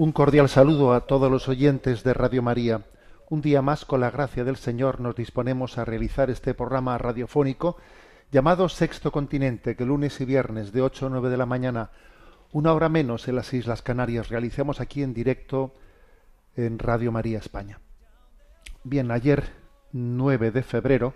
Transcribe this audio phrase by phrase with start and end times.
[0.00, 2.86] Un cordial saludo a todos los oyentes de Radio María.
[3.28, 7.76] Un día más, con la gracia del Señor, nos disponemos a realizar este programa radiofónico
[8.32, 11.90] llamado Sexto Continente, que lunes y viernes de 8 a 9 de la mañana,
[12.50, 15.74] una hora menos en las Islas Canarias, realizamos aquí en directo
[16.56, 17.78] en Radio María España.
[18.84, 19.50] Bien, ayer
[19.92, 21.12] 9 de febrero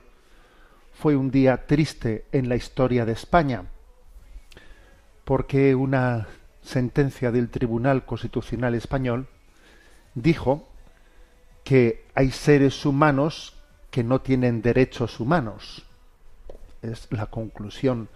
[0.93, 3.65] fue un día triste en la historia de España,
[5.25, 6.29] porque una
[6.65, 9.29] sentencia del Tribunal Constitucional Español
[10.15, 10.67] dijo
[11.63, 13.55] que hay seres humanos
[13.91, 15.85] que no tienen derechos humanos.
[16.83, 18.09] Es la conclusión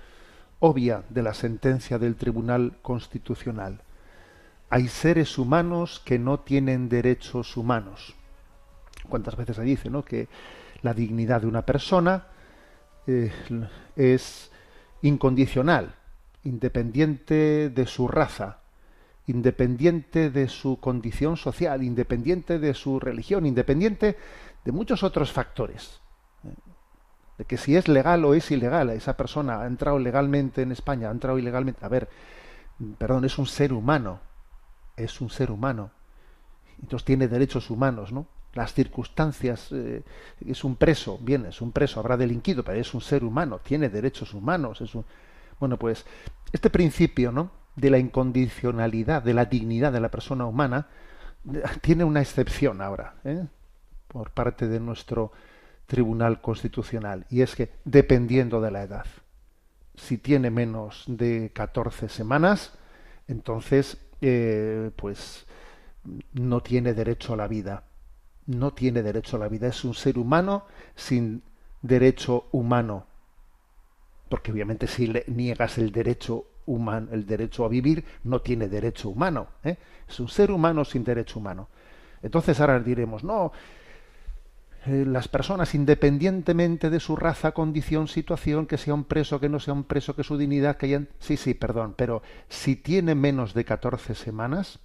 [0.61, 3.81] obvia de la sentencia del Tribunal Constitucional.
[4.71, 8.15] Hay seres humanos que no tienen derechos humanos.
[9.09, 10.05] ¿Cuántas veces se dice ¿no?
[10.05, 10.29] que
[10.83, 12.27] la dignidad de una persona
[13.07, 13.33] eh,
[13.97, 14.51] es
[15.03, 15.95] incondicional,
[16.45, 18.61] independiente de su raza,
[19.27, 24.17] independiente de su condición social, independiente de su religión, independiente
[24.65, 26.01] de muchos otros factores.
[26.45, 26.55] ¿eh?
[27.39, 31.09] De que si es legal o es ilegal, esa persona ha entrado legalmente en España,
[31.09, 31.85] ha entrado ilegalmente.
[31.85, 32.09] A ver,
[32.97, 34.21] perdón, es un ser humano,
[34.97, 35.91] es un ser humano.
[36.83, 38.27] Entonces tiene derechos humanos, ¿no?
[38.55, 40.03] Las circunstancias, eh,
[40.45, 43.89] es un preso, bien, es un preso, habrá delinquido, pero es un ser humano, tiene
[43.89, 45.05] derechos humanos, es un...
[45.61, 46.05] Bueno, pues
[46.53, 47.51] este principio, ¿no?
[47.77, 50.89] de la incondicionalidad, de la dignidad de la persona humana,
[51.81, 53.47] tiene una excepción ahora, ¿eh?
[54.09, 55.33] por parte de nuestro
[55.87, 59.07] Tribunal Constitucional, y es que dependiendo de la edad,
[59.95, 62.79] si tiene menos de 14 semanas,
[63.27, 65.47] entonces, eh, pues,
[66.33, 67.85] no tiene derecho a la vida.
[68.47, 69.69] No tiene derecho a la vida.
[69.69, 70.65] Es un ser humano
[70.97, 71.43] sin
[71.83, 73.07] derecho humano.
[74.29, 79.09] Porque obviamente si le niegas el derecho humano, el derecho a vivir, no tiene derecho
[79.09, 79.49] humano.
[79.65, 79.77] ¿eh?
[80.09, 81.69] Es un ser humano sin derecho humano.
[82.23, 83.53] Entonces ahora diremos, no,
[84.87, 89.61] eh, las personas, independientemente de su raza, condición, situación, que sea un preso, que no
[89.61, 91.09] sea un preso, que su dignidad, que hayan...
[91.19, 94.79] Sí, sí, perdón, pero si tiene menos de 14 semanas,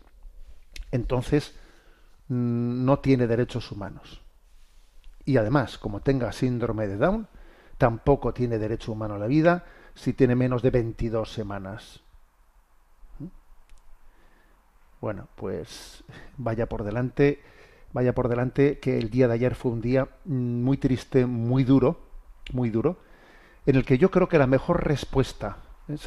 [0.92, 1.56] entonces
[2.28, 4.22] mm, no tiene derechos humanos.
[5.26, 7.28] Y además, como tenga síndrome de Down,
[7.78, 12.01] tampoco tiene derecho humano a la vida, si tiene menos de 22 semanas.
[13.19, 13.28] ¿Mm?
[15.01, 16.03] Bueno, pues
[16.38, 17.41] vaya por delante,
[17.91, 22.00] vaya por delante que el día de ayer fue un día muy triste, muy duro,
[22.51, 22.97] muy duro,
[23.66, 25.57] en el que yo creo que la mejor respuesta,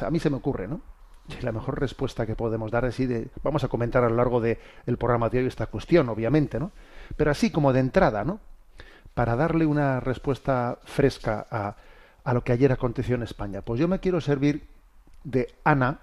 [0.01, 0.81] a mí se me ocurre, ¿no?
[1.41, 4.57] La mejor respuesta que podemos dar así de, vamos a comentar a lo largo del
[4.97, 6.71] programa de hoy esta cuestión, obviamente, ¿no?
[7.17, 8.39] Pero así como de entrada, ¿no?
[9.17, 11.75] Para darle una respuesta fresca a,
[12.23, 13.63] a lo que ayer aconteció en España.
[13.63, 14.67] Pues yo me quiero servir
[15.23, 16.01] de Ana,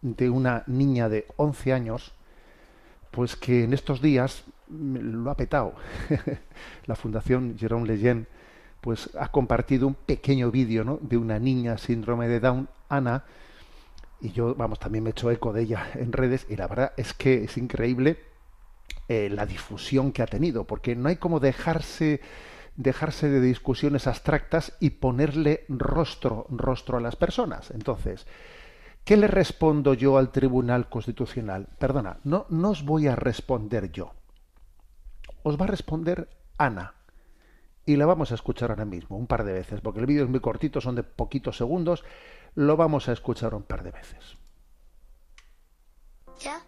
[0.00, 2.10] de una niña de 11 años,
[3.12, 5.74] pues que en estos días lo ha petado.
[6.86, 8.26] La Fundación Jerome Leyen
[8.80, 10.98] pues ha compartido un pequeño vídeo ¿no?
[11.00, 13.22] de una niña síndrome de Down, Ana,
[14.20, 16.92] y yo, vamos, también me he hecho eco de ella en redes, y la verdad
[16.96, 18.31] es que es increíble
[19.12, 22.22] eh, la difusión que ha tenido, porque no hay como dejarse
[22.76, 27.70] dejarse de discusiones abstractas y ponerle rostro, rostro a las personas.
[27.72, 28.26] Entonces,
[29.04, 31.68] ¿qué le respondo yo al Tribunal Constitucional?
[31.78, 34.14] Perdona, no, no os voy a responder yo.
[35.42, 36.94] Os va a responder Ana.
[37.84, 40.30] Y la vamos a escuchar ahora mismo, un par de veces, porque el vídeo es
[40.30, 42.02] muy cortito, son de poquitos segundos.
[42.54, 44.38] Lo vamos a escuchar un par de veces.
[46.38, 46.62] ¿Ya?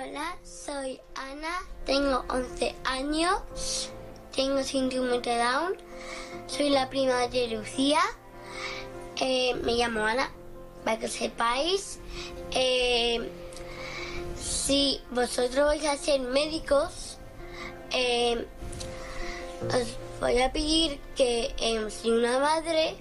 [0.00, 3.90] Hola, soy Ana, tengo 11 años,
[4.32, 5.76] tengo síndrome de Down,
[6.46, 7.98] soy la prima de Lucía,
[9.16, 10.30] eh, me llamo Ana,
[10.84, 11.98] para que sepáis.
[12.52, 13.28] Eh,
[14.40, 17.18] si vosotros vais a ser médicos,
[17.90, 18.46] eh,
[19.66, 21.52] os voy a pedir que
[21.90, 22.94] si una madre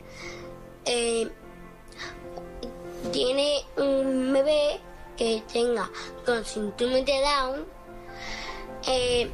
[3.12, 4.80] tiene un bebé
[5.18, 5.90] que tenga
[6.26, 7.66] con síndrome de Down,
[8.88, 9.32] eh,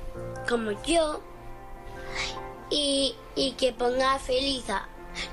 [0.47, 1.21] como yo,
[2.69, 4.65] y, y que ponga feliz.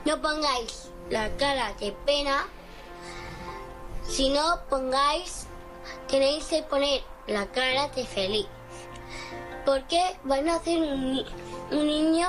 [0.05, 2.47] No pongáis la cara de pena,
[4.06, 5.47] sino pongáis,
[6.08, 8.47] tenéis que poner la cara de feliz.
[9.64, 11.25] Porque van a hacer un,
[11.70, 12.29] un niño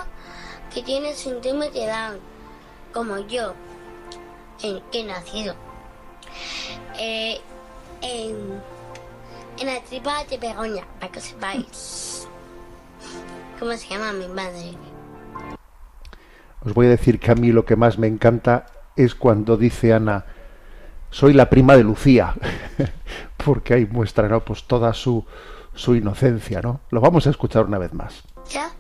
[0.73, 2.19] que tiene síndrome de Down,
[2.93, 3.53] como yo,
[4.61, 5.55] en que he nacido.
[6.97, 7.41] Eh,
[8.01, 8.61] en,
[9.59, 12.27] en la tripa de Begoña, para que sepáis.
[13.59, 14.73] ¿Cómo se llama mi madre?
[16.65, 18.65] Os voy a decir que a mí lo que más me encanta
[18.95, 20.25] es cuando dice Ana,
[21.09, 22.33] soy la prima de Lucía,
[23.37, 24.43] porque ahí muestra ¿no?
[24.43, 25.25] pues toda su,
[25.75, 26.81] su inocencia, ¿no?
[26.89, 28.23] Lo vamos a escuchar una vez más.
[28.49, 28.71] ¿Ya?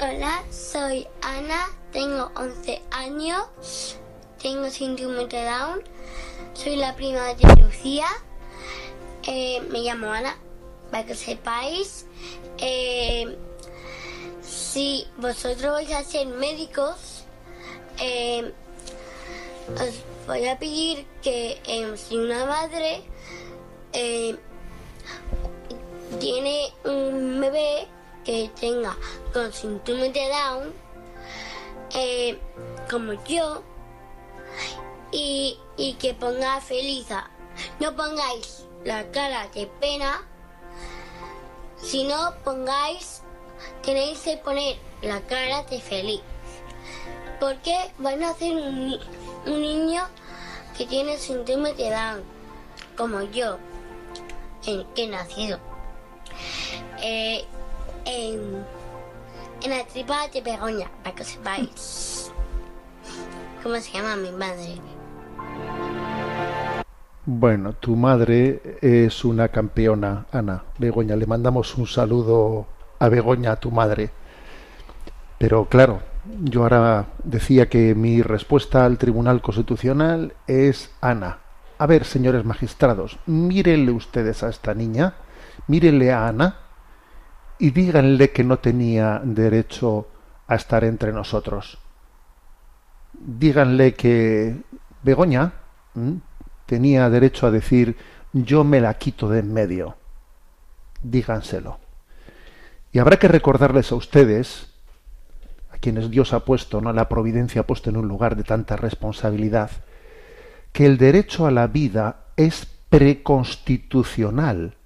[0.00, 3.98] Hola, soy Ana, tengo 11 años,
[4.40, 5.82] tengo síndrome de Down,
[6.54, 8.06] soy la prima de Lucía,
[9.24, 10.36] eh, me llamo Ana,
[10.90, 12.06] para que sepáis.
[12.58, 13.36] Eh,
[14.42, 17.24] si vosotros vais a ser médicos,
[18.00, 18.52] eh,
[19.74, 21.60] os voy a pedir que
[21.96, 23.02] si una madre
[26.20, 27.88] tiene un bebé
[28.24, 28.96] que tenga
[29.32, 30.72] con síndrome de Down,
[32.90, 33.62] como yo,
[35.14, 37.06] y, y que ponga feliz.
[37.78, 40.26] No pongáis la cara de pena,
[41.80, 43.22] sino pongáis,
[43.82, 46.20] tenéis que poner la cara de feliz.
[47.38, 48.98] Porque van a hacer un,
[49.46, 50.04] un niño
[50.76, 52.24] que tiene síndrome de Down,
[52.96, 53.58] como yo,
[54.66, 55.60] en que he nacido.
[57.00, 57.44] Eh,
[58.06, 58.66] en,
[59.62, 62.32] en la tripa de Begoña, para que sepáis.
[63.62, 64.80] ¿Cómo se llama mi madre?
[67.26, 70.64] Bueno, tu madre es una campeona, Ana.
[70.78, 72.66] Begoña, le mandamos un saludo
[72.98, 74.10] a Begoña, a tu madre.
[75.38, 76.00] Pero claro,
[76.42, 81.38] yo ahora decía que mi respuesta al Tribunal Constitucional es Ana.
[81.78, 85.14] A ver, señores magistrados, mírenle ustedes a esta niña,
[85.66, 86.56] mírenle a Ana
[87.58, 90.08] y díganle que no tenía derecho
[90.46, 91.78] a estar entre nosotros.
[93.14, 94.56] Díganle que
[95.04, 95.52] Begoña
[95.94, 96.20] ¿m?
[96.66, 97.96] tenía derecho a decir
[98.32, 99.96] yo me la quito de en medio.
[101.02, 101.78] Díganselo.
[102.90, 104.72] Y habrá que recordarles a ustedes,
[105.70, 106.92] a quienes Dios ha puesto, ¿no?
[106.92, 109.70] la providencia ha puesto en un lugar de tanta responsabilidad,
[110.72, 114.76] que el derecho a la vida es preconstitucional.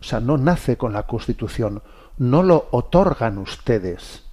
[0.00, 1.82] O sea, no nace con la Constitución,
[2.18, 4.24] no lo otorgan ustedes.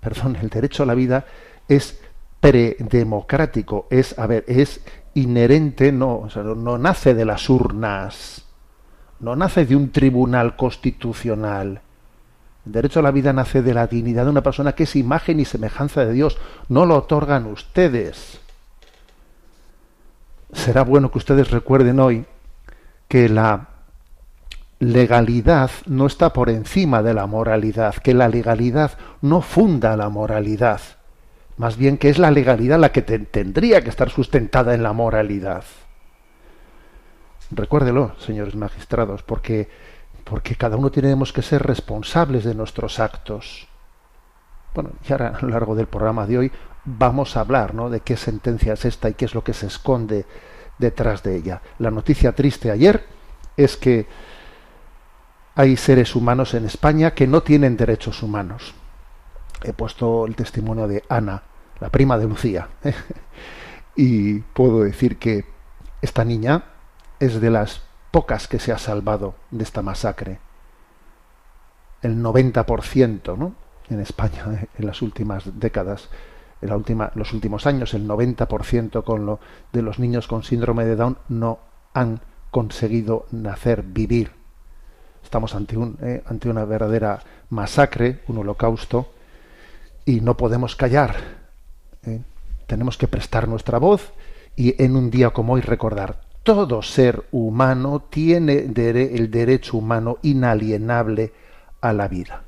[0.00, 1.26] Perdón, el derecho a la vida
[1.68, 2.00] es
[2.40, 4.80] predemocrático, es, a ver, es
[5.14, 8.46] inherente, no, o sea, no, nace de las urnas,
[9.20, 11.82] no nace de un tribunal constitucional.
[12.66, 15.40] El derecho a la vida nace de la dignidad de una persona que es imagen
[15.40, 16.38] y semejanza de Dios.
[16.68, 18.40] No lo otorgan ustedes.
[20.52, 22.26] Será bueno que ustedes recuerden hoy
[23.08, 23.68] que la
[24.78, 30.80] legalidad no está por encima de la moralidad, que la legalidad no funda la moralidad,
[31.60, 34.94] más bien que es la legalidad la que te- tendría que estar sustentada en la
[34.94, 35.62] moralidad.
[37.50, 39.68] Recuérdelo, señores magistrados, porque,
[40.24, 43.68] porque cada uno tenemos que ser responsables de nuestros actos.
[44.74, 46.52] Bueno, y ahora a lo largo del programa de hoy
[46.86, 47.90] vamos a hablar ¿no?
[47.90, 50.24] de qué sentencia es esta y qué es lo que se esconde
[50.78, 51.60] detrás de ella.
[51.78, 53.04] La noticia triste ayer
[53.58, 54.06] es que
[55.56, 58.72] hay seres humanos en España que no tienen derechos humanos.
[59.62, 61.42] He puesto el testimonio de Ana,
[61.80, 62.68] la prima de Lucía,
[63.96, 65.44] y puedo decir que
[66.02, 66.64] esta niña
[67.18, 70.38] es de las pocas que se ha salvado de esta masacre.
[72.02, 73.54] El 90%, ¿no?
[73.88, 76.08] En España, en las últimas décadas,
[76.62, 79.40] en la última, los últimos años, el 90% con lo,
[79.72, 81.58] de los niños con síndrome de Down no
[81.94, 82.20] han
[82.50, 84.32] conseguido nacer, vivir.
[85.22, 87.20] Estamos ante, un, eh, ante una verdadera
[87.50, 89.12] masacre, un holocausto,
[90.04, 91.39] y no podemos callar.
[92.04, 92.20] ¿Eh?
[92.66, 94.12] Tenemos que prestar nuestra voz
[94.56, 101.32] y en un día como hoy recordar, todo ser humano tiene el derecho humano inalienable
[101.80, 102.42] a la vida.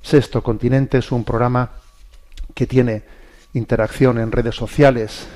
[0.00, 1.70] Sexto Continente es un programa
[2.54, 3.02] que tiene
[3.54, 5.26] interacción en redes sociales,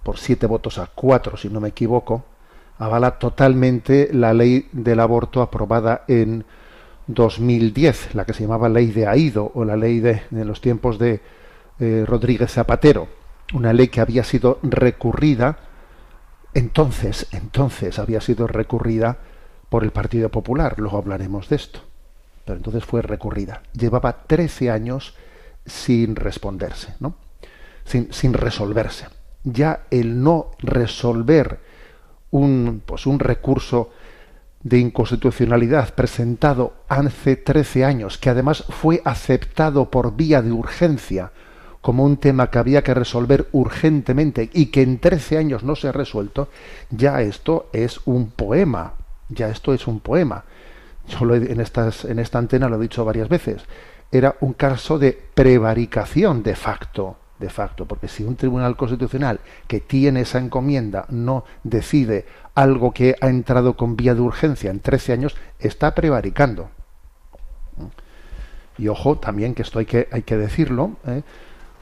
[0.03, 2.25] por siete votos a cuatro, si no me equivoco,
[2.79, 6.45] avala totalmente la ley del aborto aprobada en
[7.15, 10.99] 2010, la que se llamaba ley de Aido o la ley de, en los tiempos
[10.99, 11.21] de
[11.79, 13.09] eh, Rodríguez Zapatero,
[13.55, 15.59] una ley que había sido recurrida
[16.55, 19.19] entonces, entonces había sido recurrida
[19.69, 21.81] por el Partido Popular, luego hablaremos de esto.
[22.45, 23.63] Pero entonces fue recurrida.
[23.73, 25.15] Llevaba 13 años
[25.65, 27.15] sin responderse, ¿no?
[27.85, 29.07] Sin, sin resolverse.
[29.45, 31.61] Ya el no resolver
[32.31, 33.91] un, pues un recurso
[34.63, 41.33] de inconstitucionalidad presentado hace 13 años, que además fue aceptado por vía de urgencia
[41.81, 45.89] como un tema que había que resolver urgentemente y que en 13 años no se
[45.89, 46.49] ha resuelto,
[46.91, 48.95] ya esto es un poema,
[49.31, 50.45] ya esto es un poema.
[51.09, 53.63] Yo lo he, en, estas, en esta antena lo he dicho varias veces.
[54.13, 59.81] Era un caso de prevaricación de facto, de facto, porque si un tribunal constitucional que
[59.81, 65.15] tiene esa encomienda no decide algo que ha entrado con vía de urgencia en 13
[65.15, 66.69] años, está prevaricando.
[68.77, 71.23] Y ojo, también que esto hay que, hay que decirlo, ¿eh?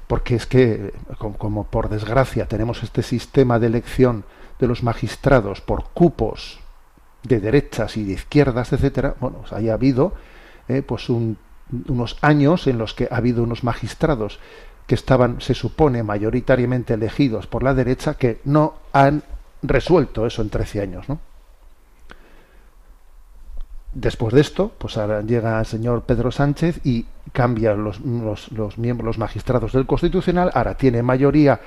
[0.07, 4.25] porque es que, como, por desgracia tenemos este sistema de elección
[4.61, 6.61] de los magistrados por cupos
[7.25, 10.12] de derechas y de izquierdas, etcétera, bueno, pues haya habido
[10.69, 11.37] eh, pues un,
[11.88, 14.38] unos años en los que ha habido unos magistrados
[14.88, 19.23] que estaban, se supone, mayoritariamente elegidos por la derecha, que no han
[19.62, 21.21] resuelto eso en 13 años, ¿no?
[23.92, 29.07] Después de esto, pues ahora llega el señor Pedro Sánchez y cambia los, los, miembros,
[29.07, 31.61] los magistrados del Constitucional, ahora tiene mayoría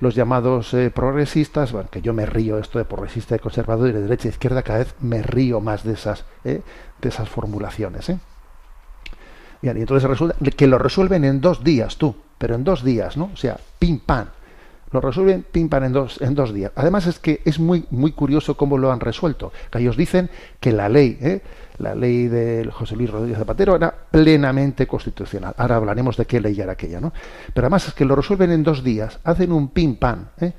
[0.00, 3.92] los llamados eh, progresistas, bueno, que yo me río esto de progresista, de conservador y
[3.92, 6.60] de derecha e izquierda, cada vez me río más de esas, eh,
[7.00, 8.10] de esas formulaciones.
[8.10, 8.18] ¿eh?
[9.62, 13.16] Bien, y entonces resulta que lo resuelven en dos días, tú, pero en dos días,
[13.16, 13.30] ¿no?
[13.32, 14.26] O sea, pim pam.
[14.92, 16.72] Lo resuelven pim pam en dos, en dos días.
[16.76, 19.52] Además es que es muy, muy curioso cómo lo han resuelto.
[19.70, 21.42] Que ellos dicen que la ley, ¿eh?
[21.78, 25.54] la ley de José Luis Rodríguez Zapatero era plenamente constitucional.
[25.56, 27.12] Ahora hablaremos de qué ley era aquella, ¿no?
[27.52, 30.26] Pero además es que lo resuelven en dos días, hacen un pim pam.
[30.40, 30.52] ¿eh?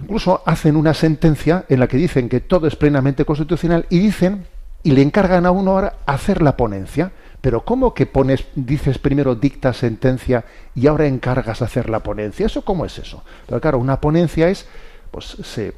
[0.00, 4.46] Incluso hacen una sentencia en la que dicen que todo es plenamente constitucional y dicen
[4.82, 7.12] y le encargan a uno ahora hacer la ponencia.
[7.42, 10.44] Pero ¿cómo que pones, dices primero dicta sentencia
[10.76, 12.46] y ahora encargas hacer la ponencia?
[12.46, 13.24] ¿Eso cómo es eso?
[13.46, 14.66] Pero claro, una ponencia es,
[15.10, 15.74] pues se,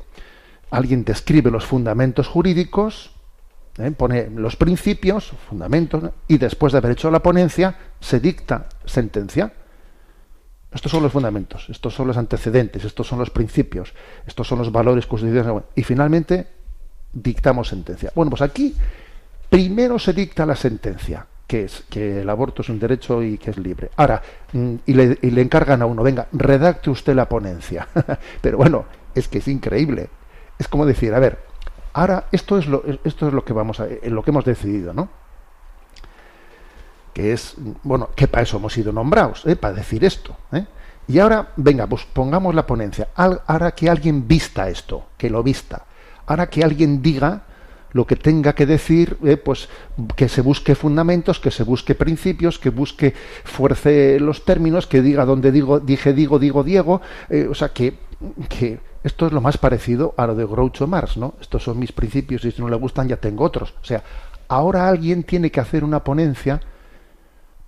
[0.71, 3.13] alguien describe los fundamentos jurídicos,
[3.79, 3.91] ¿eh?
[3.93, 9.51] pone los principios, fundamentos, y después de haber hecho la ponencia, se dicta sentencia.
[10.71, 13.95] Estos son los fundamentos, estos son los antecedentes, estos son los principios,
[14.27, 15.63] estos son los valores constitucionales.
[15.77, 16.47] Y finalmente
[17.11, 18.13] dictamos sentencia.
[18.15, 18.75] Bueno, pues aquí
[19.49, 23.51] primero se dicta la sentencia que es que el aborto es un derecho y que
[23.51, 23.91] es libre.
[23.97, 24.23] Ahora,
[24.53, 27.87] y le, y le encargan a uno, venga, redacte usted la ponencia.
[28.41, 30.09] Pero bueno, es que es increíble.
[30.59, 31.39] Es como decir, a ver,
[31.93, 35.09] ahora esto es lo, esto es lo que vamos a, lo que hemos decidido, ¿no?
[37.13, 39.55] Que es, bueno, que para eso hemos sido nombrados, ¿eh?
[39.57, 40.37] para decir esto.
[40.53, 40.67] ¿eh?
[41.07, 43.09] Y ahora, venga, pues pongamos la ponencia.
[43.15, 45.85] Ahora que alguien vista esto, que lo vista.
[46.27, 47.43] Ahora que alguien diga
[47.95, 49.69] lo que tenga que decir, eh, pues
[50.17, 55.25] que se busque fundamentos, que se busque principios, que busque fuerce los términos, que diga
[55.25, 57.95] donde digo, dije, digo, digo, Diego, eh, o sea que,
[58.49, 61.35] que esto es lo más parecido a lo de Groucho Marx, ¿no?
[61.41, 63.75] Estos son mis principios y si no le gustan ya tengo otros.
[63.81, 64.03] O sea,
[64.49, 66.61] ahora alguien tiene que hacer una ponencia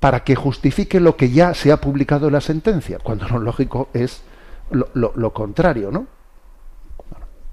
[0.01, 3.91] para que justifique lo que ya se ha publicado en la sentencia, cuando lo lógico
[3.95, 4.23] es
[4.73, 6.09] lo, lo, lo contrario, ¿no?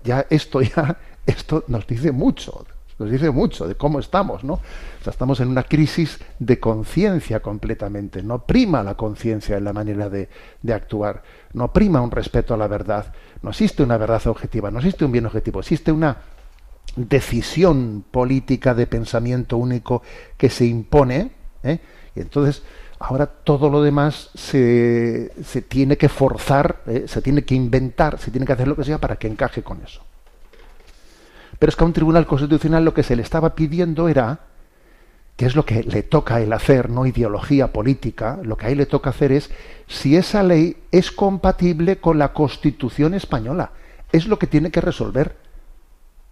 [0.03, 2.65] Ya esto ya esto nos dice mucho,
[2.99, 4.53] nos dice mucho de cómo estamos, ¿no?
[4.53, 8.21] O sea, estamos en una crisis de conciencia completamente.
[8.21, 10.29] No prima la conciencia en la manera de,
[10.73, 15.05] actuar, no prima un respeto a la verdad, no existe una verdad objetiva, no existe
[15.05, 16.17] un bien objetivo, existe una
[16.95, 20.03] decisión política de pensamiento único
[20.37, 21.31] que se impone,
[21.63, 21.79] ¿eh?
[22.15, 22.61] y entonces
[22.99, 27.05] ahora todo lo demás se, se tiene que forzar, ¿eh?
[27.07, 29.81] se tiene que inventar, se tiene que hacer lo que sea para que encaje con
[29.81, 30.01] eso.
[31.63, 34.39] Pero es que a un tribunal constitucional lo que se le estaba pidiendo era,
[35.37, 38.79] que es lo que le toca él hacer, no ideología política, lo que a él
[38.79, 39.49] le toca hacer es
[39.87, 43.71] si esa ley es compatible con la Constitución española.
[44.11, 45.37] Es lo que tiene que resolver.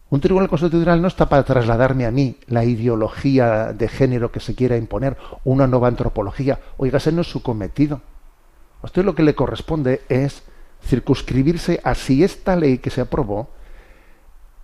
[0.09, 4.53] Un tribunal constitucional no está para trasladarme a mí la ideología de género que se
[4.53, 6.59] quiera imponer, una nueva antropología.
[6.75, 8.01] Oiga, ese no es su cometido.
[8.81, 10.43] A usted lo que le corresponde es
[10.83, 13.60] circunscribirse a si esta ley que se aprobó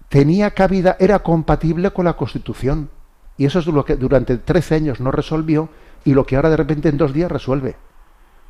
[0.10, 2.90] tenía cabida, era compatible con la Constitución.
[3.38, 5.70] Y eso es lo que durante 13 años no resolvió
[6.06, 7.76] y lo que ahora de repente en dos días resuelve.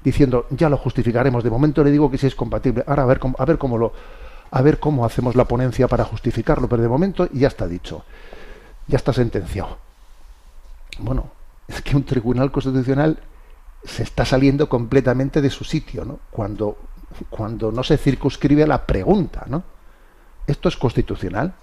[0.04, 1.44] Diciendo, ya lo justificaremos.
[1.44, 2.84] De momento le digo que sí es compatible.
[2.88, 3.92] Ahora a ver cómo, a ver cómo lo,
[4.52, 8.04] a ver cómo hacemos la ponencia para justificarlo, pero de momento ya está dicho,
[8.88, 9.78] ya está sentenciado.
[11.00, 11.30] Bueno,
[11.68, 13.20] es que un tribunal constitucional
[13.84, 16.20] se está saliendo completamente de su sitio, ¿no?
[16.32, 16.78] Cuando,
[17.30, 19.64] cuando no se circunscribe a la pregunta, ¿no?
[20.48, 21.54] Esto es constitucional.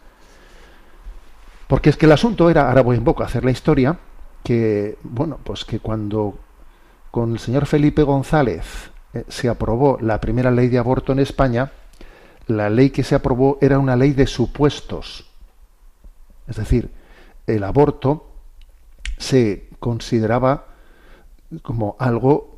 [1.66, 3.98] Porque es que el asunto era, ahora voy en boca a hacer la historia,
[4.42, 6.38] que, bueno, pues que cuando
[7.10, 11.72] con el señor Felipe González eh, se aprobó la primera ley de aborto en España,
[12.46, 15.30] la ley que se aprobó era una ley de supuestos.
[16.46, 16.90] Es decir,
[17.46, 18.28] el aborto
[19.16, 20.66] se consideraba
[21.62, 22.53] como algo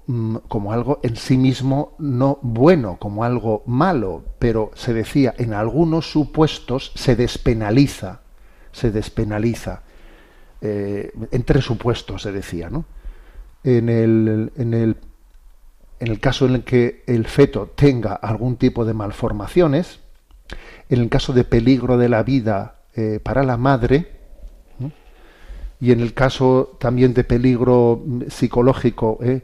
[0.48, 6.10] como algo en sí mismo no bueno, como algo malo, pero se decía en algunos
[6.10, 8.20] supuestos se despenaliza,
[8.72, 9.82] se despenaliza.
[10.60, 12.84] Eh, en supuestos se decía, ¿no?
[13.64, 14.96] En el, en el
[15.98, 20.00] en el caso en el que el feto tenga algún tipo de malformaciones,
[20.88, 24.12] en el caso de peligro de la vida eh, para la madre,
[25.80, 29.42] y en el caso también de peligro psicológico, eh,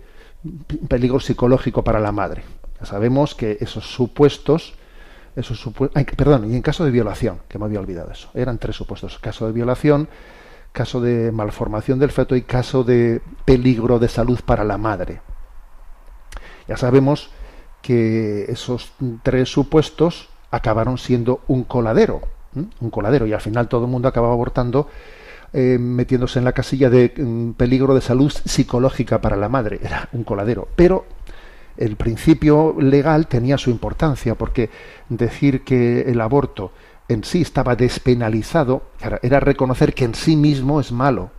[0.89, 2.43] peligro psicológico para la madre.
[2.81, 4.75] Ya sabemos que esos supuestos,
[5.37, 8.77] esos supuestos, perdón, y en caso de violación, que me había olvidado eso, eran tres
[8.77, 10.09] supuestos: caso de violación,
[10.73, 15.21] caso de malformación del feto y caso de peligro de salud para la madre.
[16.67, 17.31] Ya sabemos
[17.83, 22.23] que esos tres supuestos acabaron siendo un coladero,
[22.55, 24.89] un coladero, y al final todo el mundo acababa abortando
[25.53, 29.81] eh, metiéndose en la casilla de mm, peligro de salud psicológica para la madre.
[29.83, 30.69] Era un coladero.
[30.77, 31.05] Pero
[31.77, 34.71] el principio legal tenía su importancia, porque
[35.09, 36.73] decir que el aborto
[37.09, 38.83] en sí estaba despenalizado
[39.23, 41.31] era reconocer que en sí mismo es malo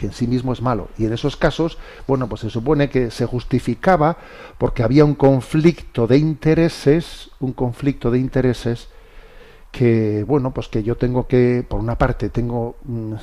[0.00, 0.88] que en sí mismo es malo.
[0.96, 1.76] Y en esos casos,
[2.08, 4.16] bueno, pues se supone que se justificaba
[4.56, 8.88] porque había un conflicto de intereses, un conflicto de intereses
[9.70, 13.14] que bueno pues que yo tengo que por una parte tengo mm,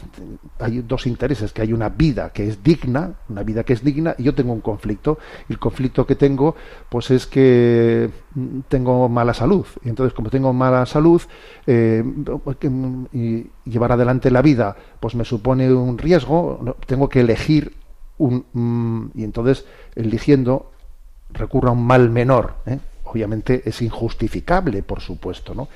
[0.60, 4.16] hay dos intereses que hay una vida que es digna una vida que es digna
[4.18, 5.18] y yo tengo un conflicto.
[5.50, 6.56] Y el conflicto que tengo
[6.90, 9.66] pues es que mm, tengo mala salud.
[9.84, 11.22] Y entonces como tengo mala salud
[11.66, 12.04] eh,
[13.66, 17.74] llevar adelante la vida pues me supone un riesgo tengo que elegir
[18.18, 20.72] un mm, y entonces eligiendo
[21.30, 22.80] recurro a un mal menor ¿eh?
[23.04, 25.68] obviamente es injustificable por supuesto no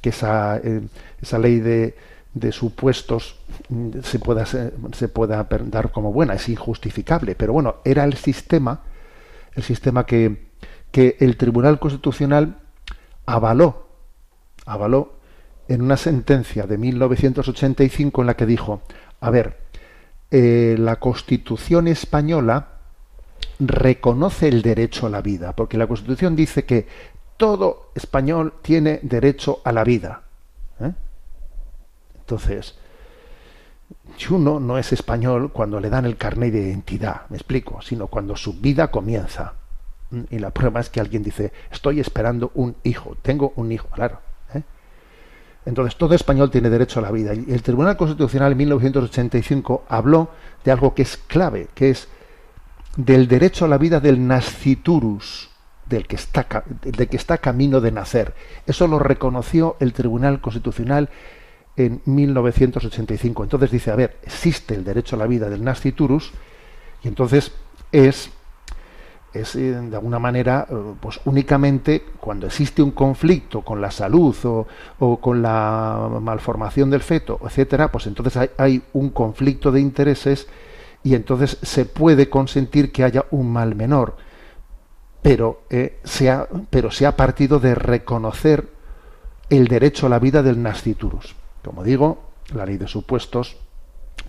[0.00, 0.82] que esa, eh,
[1.20, 1.94] esa ley de,
[2.34, 3.36] de supuestos
[3.68, 7.34] mm, se pueda, se pueda dar como buena, es injustificable.
[7.34, 8.80] Pero bueno, era el sistema,
[9.54, 10.48] el sistema que,
[10.90, 12.58] que el Tribunal Constitucional
[13.26, 13.88] avaló,
[14.66, 15.18] avaló
[15.68, 18.82] en una sentencia de 1985 en la que dijo,
[19.20, 19.58] a ver,
[20.30, 22.68] eh, la Constitución española
[23.60, 26.86] reconoce el derecho a la vida, porque la Constitución dice que
[27.38, 30.22] todo español tiene derecho a la vida.
[30.80, 30.92] ¿eh?
[32.18, 32.74] Entonces,
[34.28, 38.36] uno no es español cuando le dan el carnet de identidad, me explico, sino cuando
[38.36, 39.54] su vida comienza.
[40.30, 44.20] Y la prueba es que alguien dice, estoy esperando un hijo, tengo un hijo, claro.
[44.52, 44.62] ¿eh?
[45.64, 47.34] Entonces, todo español tiene derecho a la vida.
[47.34, 50.30] Y el Tribunal Constitucional en 1985 habló
[50.64, 52.08] de algo que es clave, que es
[52.96, 55.47] del derecho a la vida del nasciturus
[55.88, 58.34] del que está, de que está camino de nacer.
[58.66, 61.08] Eso lo reconoció el Tribunal Constitucional
[61.76, 63.42] en 1985.
[63.42, 66.32] Entonces dice, a ver, existe el derecho a la vida del nasciturus
[67.02, 67.52] y entonces
[67.92, 68.30] es
[69.32, 74.34] es eh, de alguna manera eh, pues únicamente cuando existe un conflicto con la salud
[74.44, 74.66] o,
[74.98, 80.48] o con la malformación del feto etcétera pues entonces hay, hay, un conflicto de intereses
[81.04, 84.16] y entonces se puede consentir que haya un mal menor
[85.22, 88.68] pero, eh, se ha, pero se ha partido de reconocer
[89.50, 91.34] el derecho a la vida del nasciturus.
[91.64, 92.22] Como digo,
[92.54, 93.56] la ley de supuestos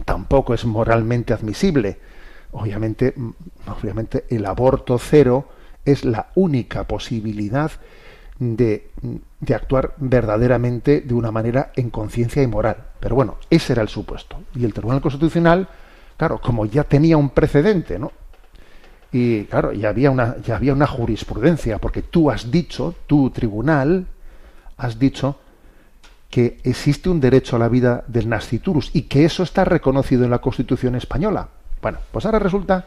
[0.06, 2.00] tampoco es moralmente admisible,
[2.52, 3.30] obviamente, mm,
[3.68, 5.50] obviamente el aborto cero
[5.86, 7.72] es la única posibilidad
[8.40, 8.92] de,
[9.40, 12.78] de actuar verdaderamente de una manera en conciencia y moral.
[13.00, 14.38] Pero bueno, ese era el supuesto.
[14.56, 15.68] Y el Tribunal Constitucional,
[16.18, 18.12] claro, como ya tenía un precedente, ¿no?
[19.12, 24.06] Y claro, ya había una, ya había una jurisprudencia, porque tú has dicho, tu tribunal,
[24.78, 25.40] has dicho
[26.30, 30.30] que existe un derecho a la vida del nasciturus y que eso está reconocido en
[30.30, 31.50] la Constitución española.
[31.82, 32.86] Bueno, pues ahora resulta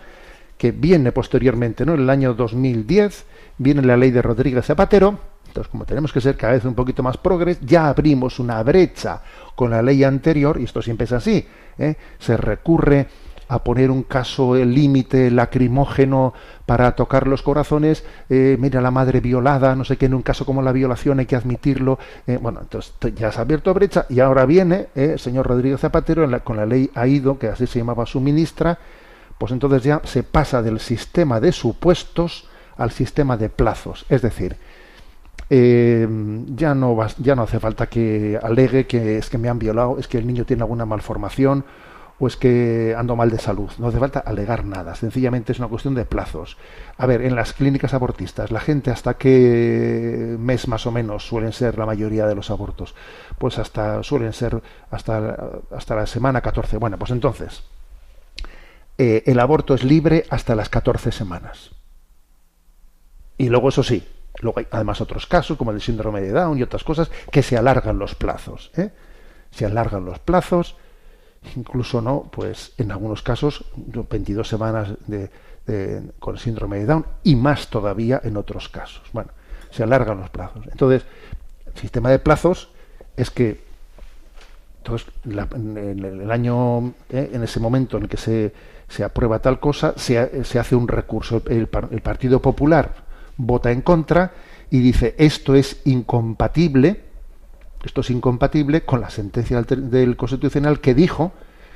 [0.57, 1.95] que viene posteriormente, ¿no?
[1.95, 3.25] En el año 2010
[3.59, 5.19] viene la ley de Rodríguez Zapatero.
[5.49, 9.21] Entonces, como tenemos que ser cada vez un poquito más progres, ya abrimos una brecha
[9.55, 11.47] con la ley anterior, y esto siempre es así,
[11.79, 11.97] ¿eh?
[12.19, 13.09] se recurre
[13.55, 16.33] a poner un caso límite lacrimógeno
[16.65, 20.47] para tocar los corazones, eh, mira la madre violada, no sé qué, en un caso
[20.47, 21.99] como la violación hay que admitirlo.
[22.27, 25.81] eh, bueno, entonces ya se ha abierto brecha y ahora viene eh, el señor Rodríguez
[25.81, 28.79] Zapatero la- con la ley AIDO, que así se llamaba su ministra,
[29.39, 34.07] pues entonces ya se pasa del sistema de supuestos al sistema de plazos.
[34.09, 34.57] Es decir,
[35.51, 40.09] ya no ya no hace falta que alegue que es que me han violado, es
[40.09, 41.65] que el niño tiene alguna malformación
[42.23, 43.69] o es que ando mal de salud.
[43.79, 44.95] No hace falta alegar nada.
[44.95, 46.57] Sencillamente es una cuestión de plazos.
[46.97, 51.53] A ver, en las clínicas abortistas, la gente hasta qué mes más o menos suelen
[51.53, 52.95] ser la mayoría de los abortos.
[53.39, 56.77] Pues hasta suelen ser hasta, hasta la semana 14.
[56.77, 57.65] Bueno, pues entonces
[58.99, 61.73] eh, el aborto es libre hasta las 14 semanas.
[63.37, 64.07] Y luego, eso sí,
[64.39, 67.57] luego hay además otros casos, como el síndrome de Down y otras cosas, que se
[67.57, 68.71] alargan los plazos.
[68.77, 68.91] ¿eh?
[69.51, 70.77] Se alargan los plazos,
[71.57, 75.31] incluso no, pues en algunos casos, 22 semanas de,
[75.67, 79.03] de- con síndrome de Down y más todavía en otros casos.
[79.13, 79.31] Bueno,
[79.71, 80.65] se alargan los plazos.
[80.71, 81.05] Entonces,
[81.75, 82.69] el sistema de plazos
[83.17, 83.61] es que
[84.79, 88.53] entonces, la- en el, año, eh, en ese momento en el que se,
[88.89, 91.41] se aprueba tal cosa, se, se hace un recurso.
[91.47, 92.93] El, el Partido Popular
[93.37, 94.33] vota en contra
[94.71, 97.01] y dice esto es incompatible,
[97.83, 101.33] esto es incompatible con la sentencia del, Constitucional que dijo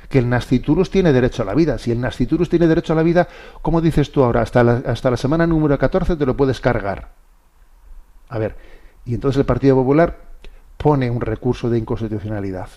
[0.09, 1.77] que el nasciturus tiene derecho a la vida.
[1.77, 3.27] Si el nasciturus tiene derecho a la vida,
[3.61, 4.41] ¿cómo dices tú ahora?
[4.41, 7.09] Hasta la, hasta la semana número 14 te lo puedes cargar.
[8.29, 8.55] A ver,
[9.05, 10.17] y entonces el Partido Popular
[10.77, 12.69] pone un recurso de inconstitucionalidad.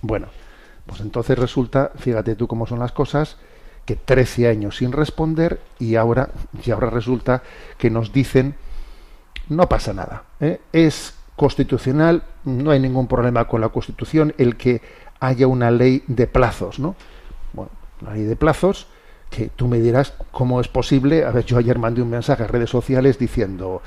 [0.00, 0.28] Bueno,
[0.86, 3.36] pues entonces resulta, fíjate tú cómo son las cosas,
[3.84, 6.30] que 13 años sin responder y ahora,
[6.64, 7.42] y ahora resulta
[7.76, 8.54] que nos dicen,
[9.48, 10.60] no pasa nada, ¿eh?
[10.72, 14.82] es constitucional, no hay ningún problema con la Constitución el que
[15.20, 16.96] haya una ley de plazos, ¿no?
[17.54, 17.70] Bueno,
[18.02, 18.88] una ley de plazos
[19.30, 22.46] que tú me dirás cómo es posible, a ver, yo ayer mandé un mensaje a
[22.46, 23.80] redes sociales diciendo,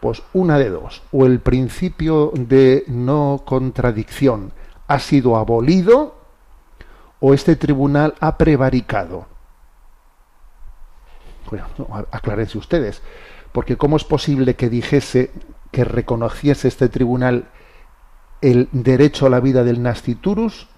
[0.00, 4.50] pues una de dos, o el principio de no contradicción
[4.88, 6.16] ha sido abolido
[7.20, 9.26] o este tribunal ha prevaricado.
[11.48, 11.66] Bueno,
[12.10, 13.00] aclárense ustedes,
[13.52, 15.30] porque ¿cómo es posible que dijese,
[15.76, 17.48] que reconociese este tribunal
[18.40, 20.68] el derecho a la vida del nasciturus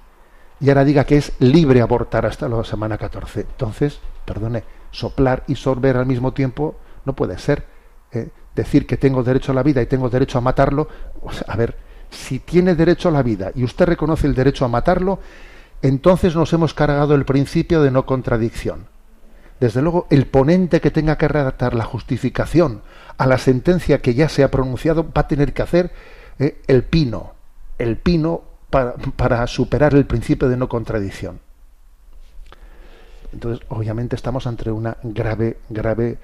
[0.59, 3.43] y ahora diga que es libre abortar hasta la semana 14?
[3.43, 7.65] Entonces, perdone, soplar y sorber al mismo tiempo no puede ser.
[8.11, 8.31] ¿eh?
[8.57, 10.89] Decir que tengo derecho a la vida y tengo derecho a matarlo,
[11.23, 11.77] o sea, a ver,
[12.11, 15.21] si tiene derecho a la vida y usted reconoce el derecho a matarlo,
[15.81, 18.89] entonces nos hemos cargado el principio de no contradicción.
[19.61, 22.83] Desde luego, el ponente que tenga que redactar la justificación
[23.17, 25.91] a la sentencia que ya se ha pronunciado va a tener que hacer
[26.39, 27.33] eh, el pino,
[27.79, 31.41] el pino para, para superar el principio de no contradicción.
[33.33, 36.19] Entonces, obviamente estamos ante una grave, grave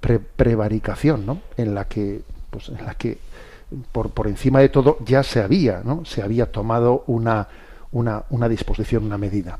[0.00, 1.42] pre- prevaricación, ¿no?
[1.56, 3.18] En la que, pues, en la que
[3.92, 6.06] por, por encima de todo ya se había, ¿no?
[6.06, 7.48] Se había tomado una,
[7.92, 9.58] una disposición, una medida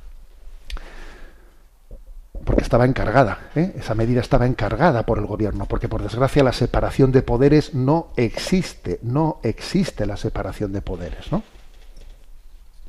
[2.49, 3.75] porque estaba encargada, ¿eh?
[3.77, 8.09] esa medida estaba encargada por el gobierno, porque por desgracia la separación de poderes no
[8.17, 11.27] existe, no existe la separación de poderes.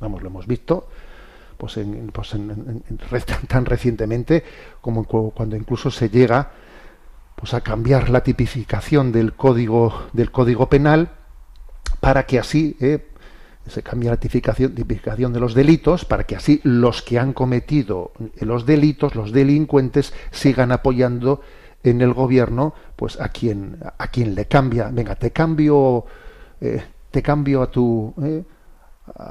[0.00, 0.88] Vamos, lo hemos visto
[1.58, 1.78] pues,
[2.10, 2.34] pues
[3.48, 4.42] tan recientemente
[4.80, 6.52] como cu- cuando incluso se llega
[7.34, 11.10] pues a cambiar la tipificación del código del código penal
[12.00, 13.09] para que así eh,
[13.70, 18.66] se cambia la tipificación, de los delitos para que así los que han cometido los
[18.66, 21.40] delitos, los delincuentes, sigan apoyando
[21.82, 26.04] en el gobierno pues a quien a quien le cambia, venga, te cambio
[26.60, 28.44] eh, te cambio a tu eh,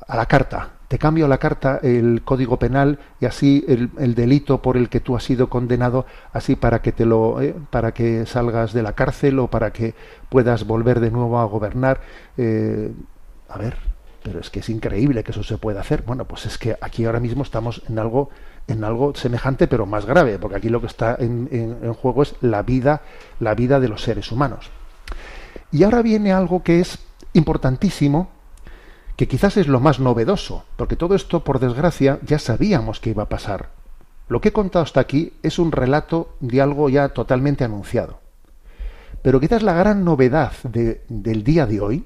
[0.07, 4.15] a la carta, te cambio a la carta el código penal y así el, el
[4.15, 7.93] delito por el que tú has sido condenado, así para que te lo, eh, para
[7.93, 9.93] que salgas de la cárcel o para que
[10.29, 12.01] puedas volver de nuevo a gobernar.
[12.37, 12.91] eh,
[13.49, 13.77] a ver,
[14.23, 16.03] pero es que es increíble que eso se pueda hacer.
[16.03, 18.29] Bueno, pues es que aquí ahora mismo estamos en algo
[18.67, 22.61] en algo semejante pero más grave, porque aquí lo que está en, juego es la
[22.61, 23.01] vida,
[23.39, 24.69] la vida de los seres humanos.
[25.71, 26.99] Y ahora viene algo que es
[27.33, 28.29] importantísimo,
[29.15, 33.23] que quizás es lo más novedoso, porque todo esto, por desgracia, ya sabíamos que iba
[33.23, 33.69] a pasar.
[34.27, 38.19] Lo que he contado hasta aquí es un relato de algo ya totalmente anunciado.
[39.23, 42.05] Pero quizás la gran novedad de- del día de hoy,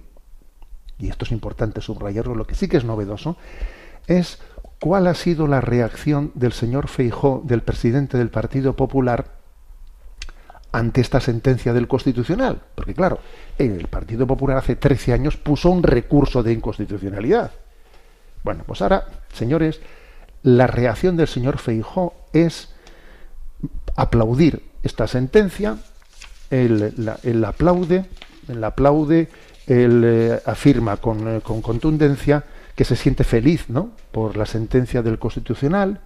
[1.00, 3.36] y esto es importante subrayarlo, lo que sí que es novedoso,
[4.08, 4.40] es
[4.80, 9.42] cuál ha sido la reacción del señor Feijó, del presidente del Partido Popular,
[10.72, 12.62] ante esta sentencia del Constitucional.
[12.76, 13.20] Porque claro,
[13.58, 17.52] el Partido Popular hace 13 años puso un recurso de inconstitucionalidad.
[18.44, 19.80] Bueno, pues ahora, señores,
[20.42, 22.70] la reacción del señor Feijó es
[23.96, 25.78] aplaudir esta sentencia,
[26.50, 28.06] él, la- él aplaude,
[28.50, 29.30] él aplaude,
[29.68, 32.44] él eh, afirma con, eh, con contundencia
[32.76, 33.92] que se siente feliz ¿no?
[34.12, 36.02] por la sentencia del Constitucional,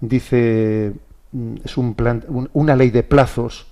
[0.00, 0.92] dice
[1.32, 3.66] mm, es un plan- un- una ley de plazos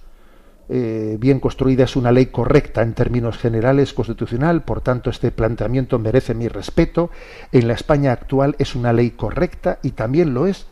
[0.72, 5.98] eh, bien construida, es una ley correcta en términos generales, constitucional, por tanto este planteamiento
[5.98, 7.10] merece mi respeto.
[7.50, 10.66] En la España actual es una ley correcta y también lo es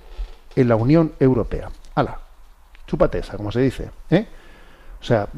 [0.54, 1.70] en la Unión Europea.
[1.96, 2.20] ¡Hala!
[2.86, 3.90] Chúpate esa, como se dice.
[4.10, 4.28] ¿eh?
[5.00, 5.28] O sea,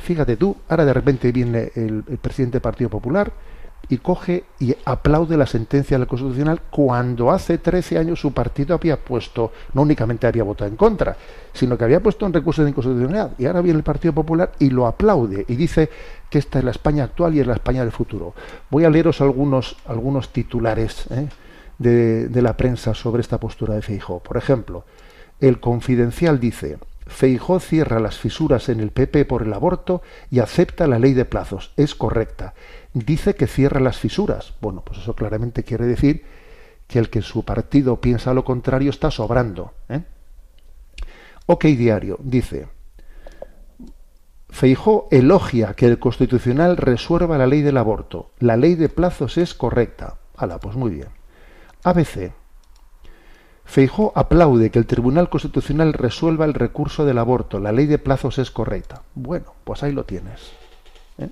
[0.00, 3.32] fíjate tú, ahora de repente viene el, presidente del Partido Popular
[3.88, 8.96] y coge y aplaude la sentencia del Constitucional cuando hace 13 años su partido había
[8.96, 11.16] puesto, no únicamente había votado en contra,
[11.52, 13.32] sino que había puesto un recurso de inconstitucionalidad.
[13.38, 15.88] Y ahora viene el Partido Popular y lo aplaude y dice
[16.28, 18.34] que esta es la España actual y es la España del futuro.
[18.70, 21.28] Voy a leeros algunos, algunos titulares ¿eh?
[21.78, 24.20] de, la prensa sobre esta postura de Feijó.
[24.20, 24.84] Por ejemplo,
[25.40, 30.86] el Confidencial dice, Feijó cierra las fisuras en el PP por el aborto y acepta
[30.86, 31.72] la ley de plazos.
[31.76, 32.54] Es correcta.
[32.94, 34.54] Dice que cierra las fisuras.
[34.60, 36.24] Bueno, pues eso claramente quiere decir
[36.88, 39.72] que el que su partido piensa lo contrario está sobrando.
[39.88, 40.02] ¿eh?
[41.46, 42.68] OK Diario dice,
[44.48, 48.30] Feijó elogia que el Constitucional resuelva la ley del aborto.
[48.38, 50.16] La ley de plazos es correcta.
[50.36, 51.08] Hala, pues muy bien.
[51.82, 52.32] ABC.
[53.66, 57.58] Feijó aplaude que el Tribunal Constitucional resuelva el recurso del aborto.
[57.58, 59.02] La ley de plazos es correcta.
[59.16, 60.52] Bueno, pues ahí lo tienes.
[61.18, 61.28] ¿eh?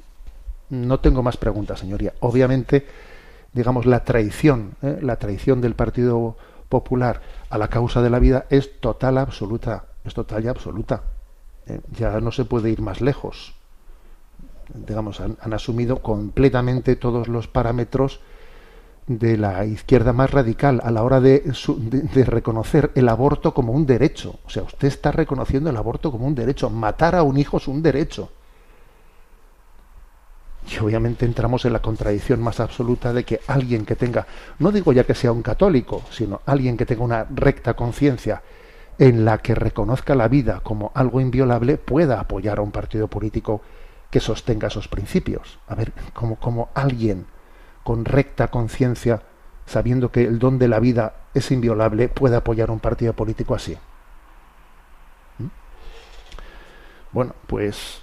[0.70, 2.12] No tengo más preguntas, señoría.
[2.20, 2.86] Obviamente,
[3.52, 4.98] digamos, la traición, ¿eh?
[5.00, 6.36] la traición del Partido
[6.68, 9.84] Popular a la causa de la vida es total, absoluta.
[10.04, 11.04] Es total y absoluta.
[11.68, 11.80] ¿eh?
[11.96, 13.54] Ya no se puede ir más lejos.
[14.74, 18.20] Digamos, han, han asumido completamente todos los parámetros
[19.06, 23.72] de la izquierda más radical a la hora de, su- de- reconocer el aborto como
[23.72, 24.38] un derecho.
[24.46, 26.70] O sea, usted está reconociendo el aborto como un derecho.
[26.70, 28.30] Matar a un hijo es un derecho.
[30.70, 34.26] Y obviamente entramos en la contradicción más absoluta de que alguien que tenga,
[34.58, 38.42] no digo ya que sea un católico, sino alguien que tenga una recta conciencia
[38.98, 43.60] en la que reconozca la vida como algo inviolable, pueda apoyar a un partido político
[44.10, 45.58] que sostenga esos principios.
[45.68, 47.26] A ver, como, como alguien
[47.84, 49.22] con recta conciencia,
[49.66, 53.76] sabiendo que el don de la vida es inviolable, puede apoyar un partido político así.
[55.38, 55.46] ¿Mm?
[57.12, 58.02] Bueno, pues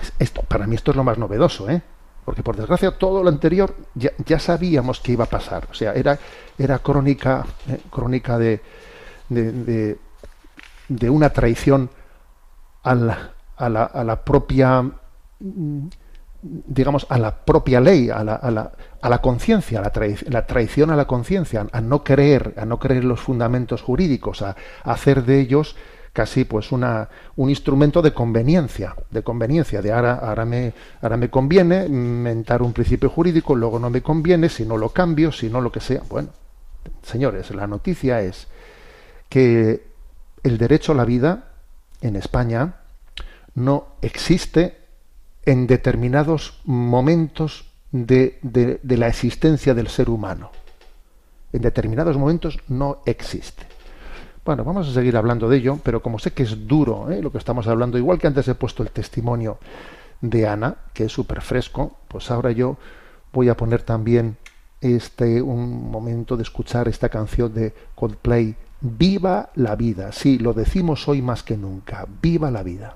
[0.00, 1.82] es- esto, para mí esto es lo más novedoso, ¿eh?
[2.24, 5.68] Porque por desgracia todo lo anterior ya, ya sabíamos que iba a pasar.
[5.70, 6.18] O sea, era,
[6.58, 8.60] era crónica, eh, crónica de,
[9.28, 9.98] de, de-
[10.88, 11.90] de una traición
[12.82, 14.82] a la, a la, a la propia
[15.40, 15.86] mm,
[16.42, 19.92] digamos, a la propia ley, a la, a la, a la conciencia, la,
[20.28, 24.56] la traición a la conciencia, a no creer, a no creer los fundamentos jurídicos, a,
[24.84, 25.76] a hacer de ellos
[26.16, 30.72] casi pues una, un instrumento de conveniencia, de conveniencia, de ahora, ahora, me,
[31.02, 35.30] ahora me conviene inventar un principio jurídico, luego no me conviene, si no lo cambio,
[35.30, 36.00] si no lo que sea.
[36.08, 36.30] Bueno,
[37.02, 38.48] señores, la noticia es
[39.28, 39.86] que
[40.42, 41.50] el derecho a la vida
[42.00, 42.76] en España
[43.54, 44.85] no existe
[45.46, 50.50] en determinados momentos de, la existencia del ser humano.
[51.52, 53.62] En determinados momentos no existe.
[54.44, 57.22] Bueno, vamos a seguir hablando de ello, pero como sé que es duro ¿eh?
[57.22, 59.58] lo que estamos hablando, igual que antes he puesto el testimonio
[60.20, 62.76] de Ana, que es súper fresco, pues ahora yo
[63.32, 64.36] voy a poner también
[64.80, 70.12] este un momento de escuchar esta canción de Coldplay, Viva la vida.
[70.12, 72.94] Sí, lo decimos hoy más que nunca, viva la vida.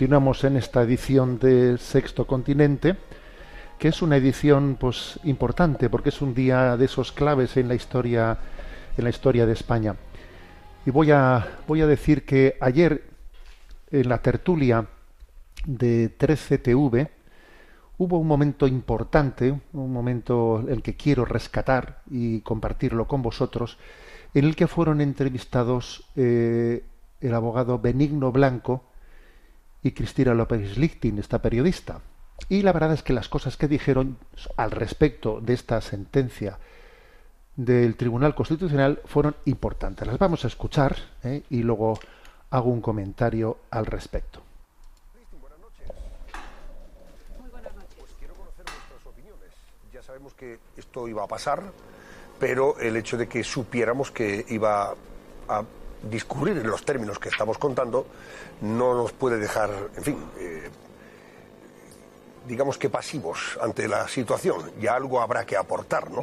[0.00, 2.96] Continuamos en esta edición de Sexto Continente,
[3.78, 7.74] que es una edición pues importante porque es un día de esos claves en la
[7.74, 8.38] historia
[8.96, 9.96] en la historia de España.
[10.86, 13.10] Y voy a voy a decir que ayer
[13.90, 14.86] en la tertulia
[15.66, 17.10] de 13TV
[17.98, 23.76] hubo un momento importante, un momento el que quiero rescatar y compartirlo con vosotros,
[24.32, 26.84] en el que fueron entrevistados eh,
[27.20, 28.84] el abogado Benigno Blanco
[29.82, 32.00] y Cristina López Lichtin, esta periodista.
[32.48, 34.18] Y la verdad es que las cosas que dijeron
[34.56, 36.58] al respecto de esta sentencia
[37.56, 40.06] del Tribunal Constitucional fueron importantes.
[40.06, 41.42] Las vamos a escuchar ¿eh?
[41.50, 41.98] y luego
[42.50, 44.40] hago un comentario al respecto.
[49.92, 51.62] Pues sabemos que esto iba a pasar,
[52.38, 54.94] pero el hecho de que supiéramos que iba
[55.48, 55.64] a
[56.02, 58.06] discurrir en los términos que estamos contando
[58.62, 60.68] no nos puede dejar, en fin, eh,
[62.46, 64.72] digamos que pasivos ante la situación.
[64.80, 66.22] Ya algo habrá que aportar, ¿no?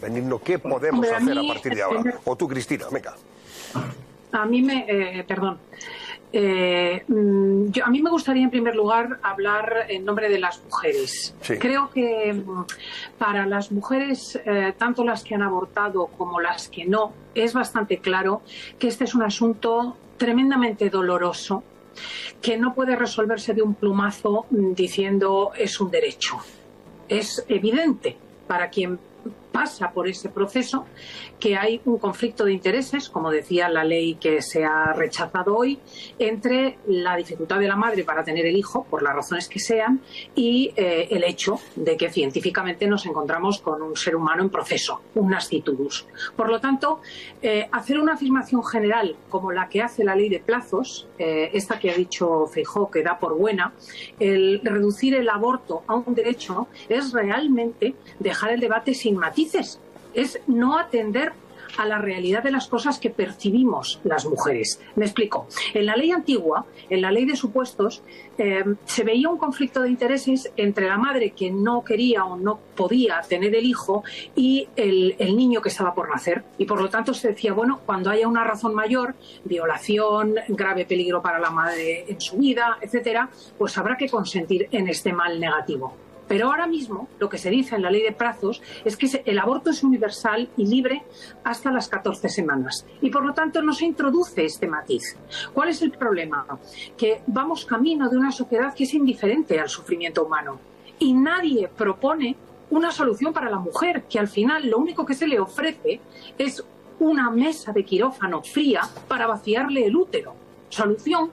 [0.00, 2.02] Benigno, ¿qué podemos hacer a mí, partir de ahora?
[2.24, 3.14] O tú, Cristina, venga.
[4.32, 5.58] A mí me, eh, perdón.
[6.32, 10.62] Eh, mm, yo, a mí me gustaría en primer lugar hablar en nombre de las
[10.62, 11.34] mujeres.
[11.40, 11.58] Sí.
[11.58, 12.64] Creo que mm,
[13.18, 17.98] para las mujeres, eh, tanto las que han abortado como las que no, es bastante
[17.98, 18.42] claro
[18.78, 21.62] que este es un asunto tremendamente doloroso
[22.42, 26.38] que no puede resolverse de un plumazo mm, diciendo es un derecho.
[27.08, 28.98] Es evidente para quien
[29.58, 30.86] pasa por ese proceso
[31.40, 35.80] que hay un conflicto de intereses, como decía la ley que se ha rechazado hoy,
[36.16, 40.00] entre la dificultad de la madre para tener el hijo, por las razones que sean,
[40.36, 45.00] y eh, el hecho de que científicamente nos encontramos con un ser humano en proceso,
[45.16, 46.06] un nasciturus.
[46.36, 47.00] Por lo tanto,
[47.42, 51.80] eh, hacer una afirmación general como la que hace la ley de plazos, eh, esta
[51.80, 53.72] que ha dicho Feijó, que da por buena,
[54.20, 59.47] el reducir el aborto a un derecho es realmente dejar el debate sin matices,
[60.14, 61.32] es no atender
[61.76, 64.80] a la realidad de las cosas que percibimos las mujeres.
[64.96, 65.46] Me explico.
[65.74, 68.02] En la ley antigua, en la ley de supuestos,
[68.36, 72.58] eh, se veía un conflicto de intereses entre la madre que no quería o no
[72.74, 74.02] podía tener el hijo
[74.34, 76.44] y el, el niño que estaba por nacer.
[76.58, 81.22] Y por lo tanto se decía, bueno, cuando haya una razón mayor, violación, grave peligro
[81.22, 86.07] para la madre en su vida, etcétera, pues habrá que consentir en este mal negativo.
[86.28, 89.38] Pero ahora mismo lo que se dice en la ley de plazos es que el
[89.38, 91.02] aborto es universal y libre
[91.42, 92.86] hasta las 14 semanas.
[93.00, 95.16] Y por lo tanto no se introduce este matiz.
[95.52, 96.46] ¿Cuál es el problema?
[96.96, 100.60] Que vamos camino de una sociedad que es indiferente al sufrimiento humano.
[100.98, 102.36] Y nadie propone
[102.70, 106.00] una solución para la mujer, que al final lo único que se le ofrece
[106.36, 106.62] es
[107.00, 110.34] una mesa de quirófano fría para vaciarle el útero.
[110.68, 111.30] Solución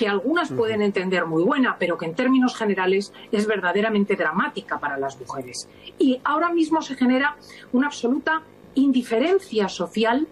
[0.00, 4.96] que algunas pueden entender muy buena, pero que en términos generales es verdaderamente dramática para
[4.96, 5.68] las mujeres.
[5.98, 7.36] Y ahora mismo se genera
[7.74, 8.40] una absoluta
[8.76, 10.26] indiferencia social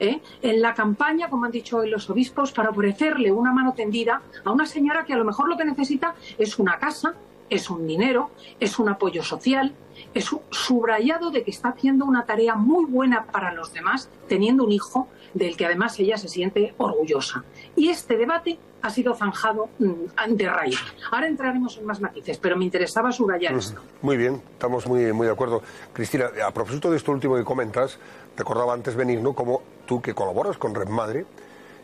[0.00, 0.20] ¿eh?
[0.42, 4.50] en la campaña, como han dicho hoy los obispos, para ofrecerle una mano tendida a
[4.50, 7.14] una señora que a lo mejor lo que necesita es una casa,
[7.48, 9.72] es un dinero, es un apoyo social,
[10.14, 14.64] es un subrayado de que está haciendo una tarea muy buena para los demás, teniendo
[14.64, 17.44] un hijo del que además ella se siente orgullosa.
[17.76, 20.78] Y este debate ha sido zanjado mm, de raíz.
[21.10, 23.80] Ahora entraremos en más matices, pero me interesaba subrayar esto.
[24.02, 25.62] Muy bien, estamos muy, muy de acuerdo.
[25.92, 27.98] Cristina, a propósito de esto último que comentas,
[28.36, 31.24] recordaba antes Benigno como tú que colaboras con Red Madre,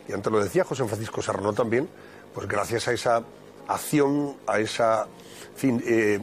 [0.08, 1.88] y antes lo decía José Francisco Serrano también,
[2.34, 3.22] pues gracias a esa
[3.68, 5.06] acción, a esa
[5.54, 6.18] fin, eh,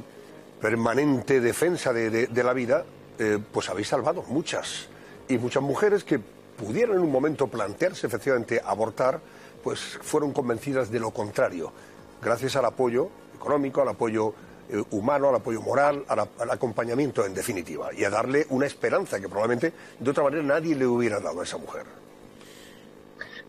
[0.60, 2.84] permanente defensa de, de- de la vida,
[3.20, 4.88] eh, pues habéis salvado muchas.
[5.28, 6.20] Y muchas mujeres que
[6.58, 9.20] pudieron en un momento plantearse efectivamente abortar,
[9.64, 11.72] pues fueron convencidas de lo contrario,
[12.22, 14.34] gracias al apoyo económico, al apoyo
[14.70, 19.20] eh, humano, al apoyo moral, a al acompañamiento en definitiva, y a darle una esperanza
[19.20, 21.84] que probablemente de otra manera nadie le hubiera dado a esa mujer.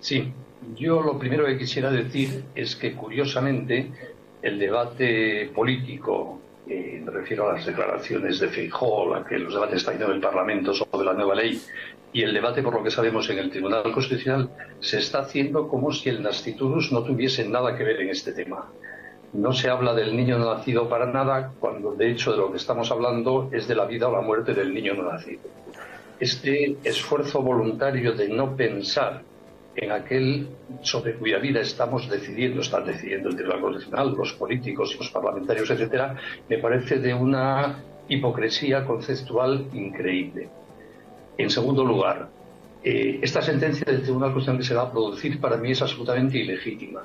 [0.01, 0.33] Sí,
[0.75, 3.91] yo lo primero que quisiera decir es que curiosamente
[4.43, 9.79] el debate político, eh, me refiero a las declaraciones de Feijóo, la que los debates
[9.79, 11.61] están en el Parlamento sobre la nueva ley,
[12.17, 14.49] y el debate, por lo que sabemos, en el Tribunal Constitucional,
[14.81, 18.73] se está haciendo como si el nasciturus no tuviese nada que ver en este tema.
[19.35, 22.57] No se habla del niño no nacido para nada, cuando de hecho de lo que
[22.57, 25.43] estamos hablando es de la vida o la muerte del niño no nacido.
[26.19, 29.21] Este esfuerzo voluntario de no pensar
[29.75, 30.49] en aquel
[30.81, 36.17] sobre cuya vida estamos decidiendo, están decidiendo el Tribunal Constitucional, los políticos los parlamentarios, etcétera,
[36.49, 40.49] me parece de una hipocresía conceptual increíble.
[41.39, 42.29] En segundo lugar,
[42.83, 46.39] eh, esta sentencia del Tribunal Constitucional que se va a producir para mí es absolutamente
[46.39, 47.03] ilegítima.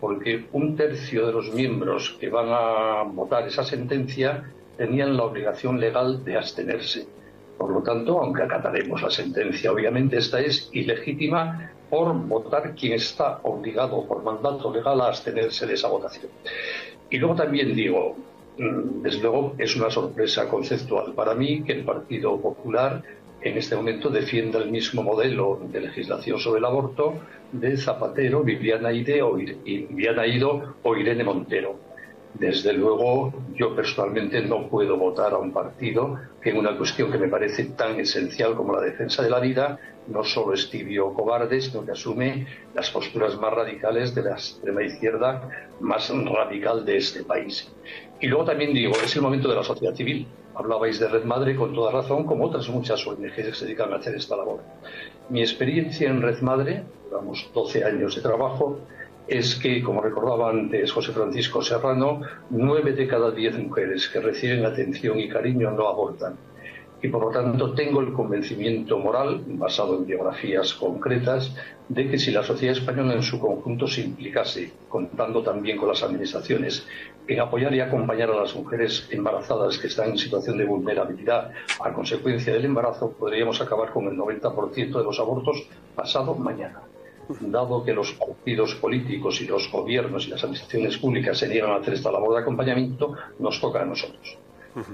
[0.00, 5.78] porque un tercio de los miembros que van a votar esa sentencia tenían la obligación
[5.78, 7.06] legal de abstenerse.
[7.58, 13.40] Por lo tanto, aunque acataremos la sentencia, obviamente esta es ilegítima por votar quien está
[13.42, 16.32] obligado por mandato legal a abstenerse de esa votación.
[17.10, 18.16] Y luego también digo,
[18.56, 23.02] mm, desde luego es una sorpresa conceptual para mí que el Partido Popular
[23.42, 27.14] en este momento defienda el mismo modelo de legislación sobre el aborto
[27.52, 31.78] de Zapatero, Viviana, Ide o, Viviana Ido o Irene Montero.
[32.34, 37.18] Desde luego, yo personalmente no puedo votar a un partido que en una cuestión que
[37.18, 41.60] me parece tan esencial como la defensa de la vida, no solo es tibio cobarde,
[41.60, 45.48] sino que asume las posturas más radicales de la extrema izquierda
[45.80, 47.68] más radical de este país.
[48.20, 50.26] Y luego también digo, es el momento de la sociedad civil.
[50.54, 53.96] Hablabais de Red Madre con toda razón, como otras muchas ONGs que se dedican a
[53.96, 54.60] hacer esta labor.
[55.30, 58.78] Mi experiencia en Red Madre, llevamos 12 años de trabajo,
[59.26, 64.66] es que, como recordaba antes José Francisco Serrano, nueve de cada diez mujeres que reciben
[64.66, 66.36] atención y cariño no abortan.
[67.02, 71.54] Y por lo tanto tengo el convencimiento moral, basado en biografías concretas,
[71.88, 76.02] de que si la sociedad española en su conjunto se implicase, contando también con las
[76.02, 76.86] administraciones,
[77.26, 81.92] en apoyar y acompañar a las mujeres embarazadas que están en situación de vulnerabilidad a
[81.92, 86.82] consecuencia del embarazo, podríamos acabar con el 90% de los abortos pasado mañana
[87.40, 91.76] dado que los partidos políticos y los gobiernos y las administraciones públicas se niegan a
[91.76, 94.38] hacer esta labor de acompañamiento, nos toca a nosotros.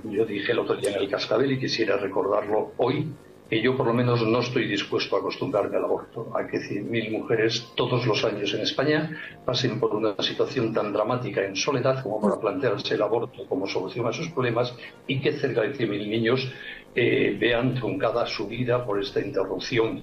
[0.05, 3.09] Yo dije el otro día en el Cascabel y quisiera recordarlo hoy,
[3.49, 7.11] que yo por lo menos no estoy dispuesto a acostumbrarme al aborto, a que 100.000
[7.13, 9.11] mujeres todos los años en España
[9.45, 14.07] pasen por una situación tan dramática en soledad como para plantearse el aborto como solución
[14.07, 14.75] a sus problemas
[15.07, 16.53] y que cerca de 100.000 niños
[16.95, 20.03] eh, vean truncada su vida por esta interrupción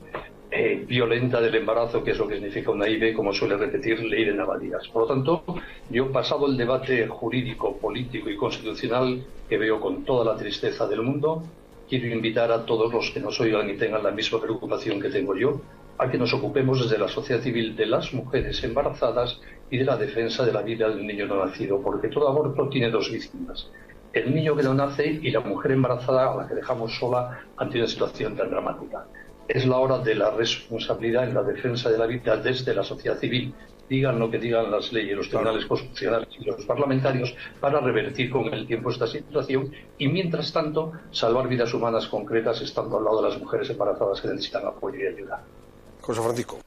[0.55, 4.25] eh, violenta del embarazo, que es lo que significa una IB, como suele repetir Ley
[4.25, 4.87] de Navadías.
[4.89, 5.43] Por lo tanto,
[5.89, 11.01] yo, pasado el debate jurídico, político y constitucional que veo con toda la tristeza del
[11.01, 11.41] mundo,
[11.89, 15.35] quiero invitar a todos los que nos oigan y tengan la misma preocupación que tengo
[15.35, 15.59] yo,
[15.97, 19.41] a que nos ocupemos desde la sociedad civil de las mujeres embarazadas
[19.71, 22.91] y de la defensa de la vida del niño no nacido, porque todo aborto tiene
[22.91, 23.71] dos víctimas.
[24.13, 27.79] El niño que no nace y la mujer embarazada a la que dejamos sola ante
[27.79, 29.07] una situación tan dramática
[29.47, 33.17] es la hora de la responsabilidad en la defensa de la vida desde la sociedad
[33.17, 33.53] civil,
[33.89, 38.53] digan lo que digan las leyes, los tribunales constitucionales y los parlamentarios, para revertir con
[38.53, 43.29] el tiempo esta situación y, mientras tanto, salvar vidas humanas concretas estando al lado de
[43.29, 45.43] las mujeres embarazadas que necesitan apoyo y ayuda.
[46.01, 46.59] José Francisco.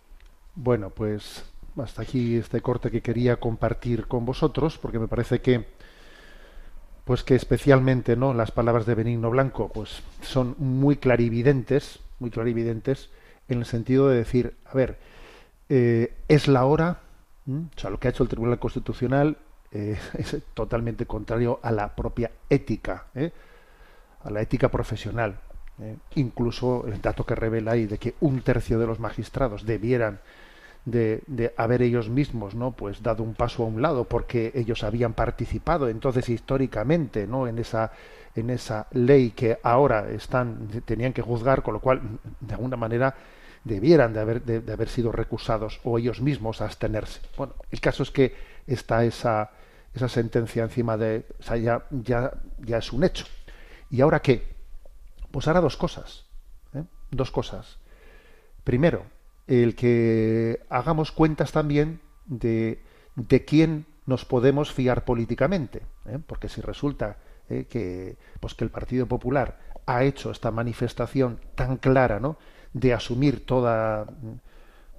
[0.55, 1.45] Bueno, pues
[1.77, 5.67] hasta aquí este corte que quería compartir con vosotros, porque me parece que
[7.05, 13.11] pues que especialmente no las palabras de Benigno Blanco pues son muy clarividentes muy clarividentes
[13.49, 14.99] en el sentido de decir, a ver,
[15.69, 17.01] eh, es la hora,
[17.49, 19.37] o sea, lo que ha hecho el Tribunal Constitucional
[19.73, 23.33] eh, es totalmente contrario a la propia ética, ¿eh?
[24.23, 25.41] a la ética profesional.
[26.15, 30.21] Incluso el dato que revela ahí de que un tercio de los magistrados debieran
[30.87, 34.85] de, de, haber ellos mismos no pues dado un paso a un lado porque ellos
[34.85, 37.93] habían participado entonces históricamente no en esa
[38.37, 42.01] en esa ley que ahora están tenían que juzgar, con lo cual
[42.41, 43.15] de alguna manera
[43.65, 47.21] debieran de haber, de, haber sido recusados o ellos mismos a abstenerse.
[47.37, 48.35] Bueno, el caso es que
[48.67, 49.51] está esa,
[49.95, 51.27] esa sentencia encima de,
[51.61, 53.27] ya, ya, ya es un hecho.
[53.91, 54.55] ¿Y ahora qué?
[55.31, 56.27] Pues ahora dos cosas,
[56.75, 56.85] ¿eh?
[57.11, 57.79] dos cosas.
[58.63, 59.05] Primero,
[59.47, 62.83] el que hagamos cuentas también de,
[63.17, 66.19] de quién nos podemos fiar políticamente, ¿eh?
[66.25, 67.17] porque si resulta
[67.49, 72.37] eh, que, pues que el Partido Popular ha hecho esta manifestación tan clara ¿no?
[72.73, 74.07] de asumir toda,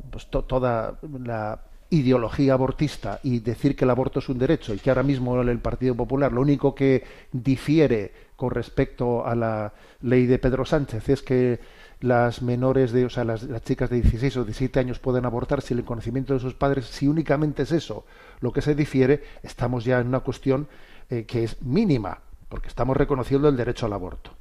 [0.09, 4.89] pues, toda la ideología abortista y decir que el aborto es un derecho y que
[4.89, 10.39] ahora mismo el Partido Popular lo único que difiere con respecto a la ley de
[10.39, 11.59] Pedro Sánchez es que
[11.99, 15.61] las menores de, o sea, las, las, chicas de 16 o 17 años pueden abortar
[15.61, 18.05] sin el conocimiento de sus padres, si únicamente es eso
[18.39, 20.67] lo que se difiere, estamos ya en una cuestión
[21.09, 22.19] eh, que es mínima,
[22.49, 24.31] porque estamos reconociendo el derecho al aborto.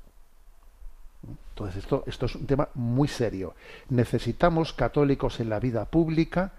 [1.51, 3.55] Entonces, esto, esto es un tema muy serio.
[3.89, 6.53] Necesitamos católicos en la vida pública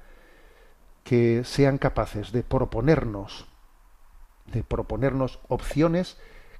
[1.04, 3.46] que sean capaces de proponernos,
[4.48, 6.18] de proponernos opciones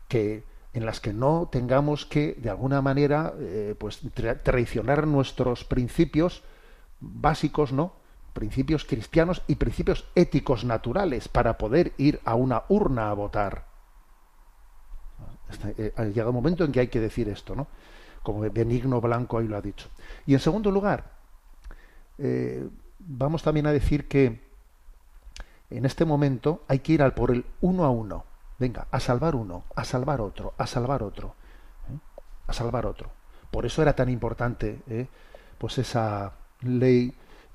[0.08, 4.00] que en las que no tengamos que de alguna manera eh, pues
[4.44, 6.44] traicionar nuestros principios
[7.00, 7.94] básicos, ¿no?
[8.34, 13.67] Principios cristianos y principios éticos naturales para poder ir a una urna a votar.
[15.78, 17.68] Eh, ha llegado un momento en que hay que decir esto, ¿no?
[18.24, 19.90] Como Benigno Blanco ahí lo ha dicho.
[20.26, 21.12] Y en segundo lugar,
[22.18, 22.68] eh,
[23.00, 24.46] vamos también a decir que,
[25.70, 28.24] En este momento hay que ir al por el uno a uno.
[28.58, 31.36] Venga, a salvar uno, a salvar otro, a salvar otro,
[31.92, 31.98] ¿eh?
[32.48, 33.10] a salvar otro.
[33.52, 35.08] Por eso era tan importante, ¿eh?
[35.58, 37.14] pues esa ley,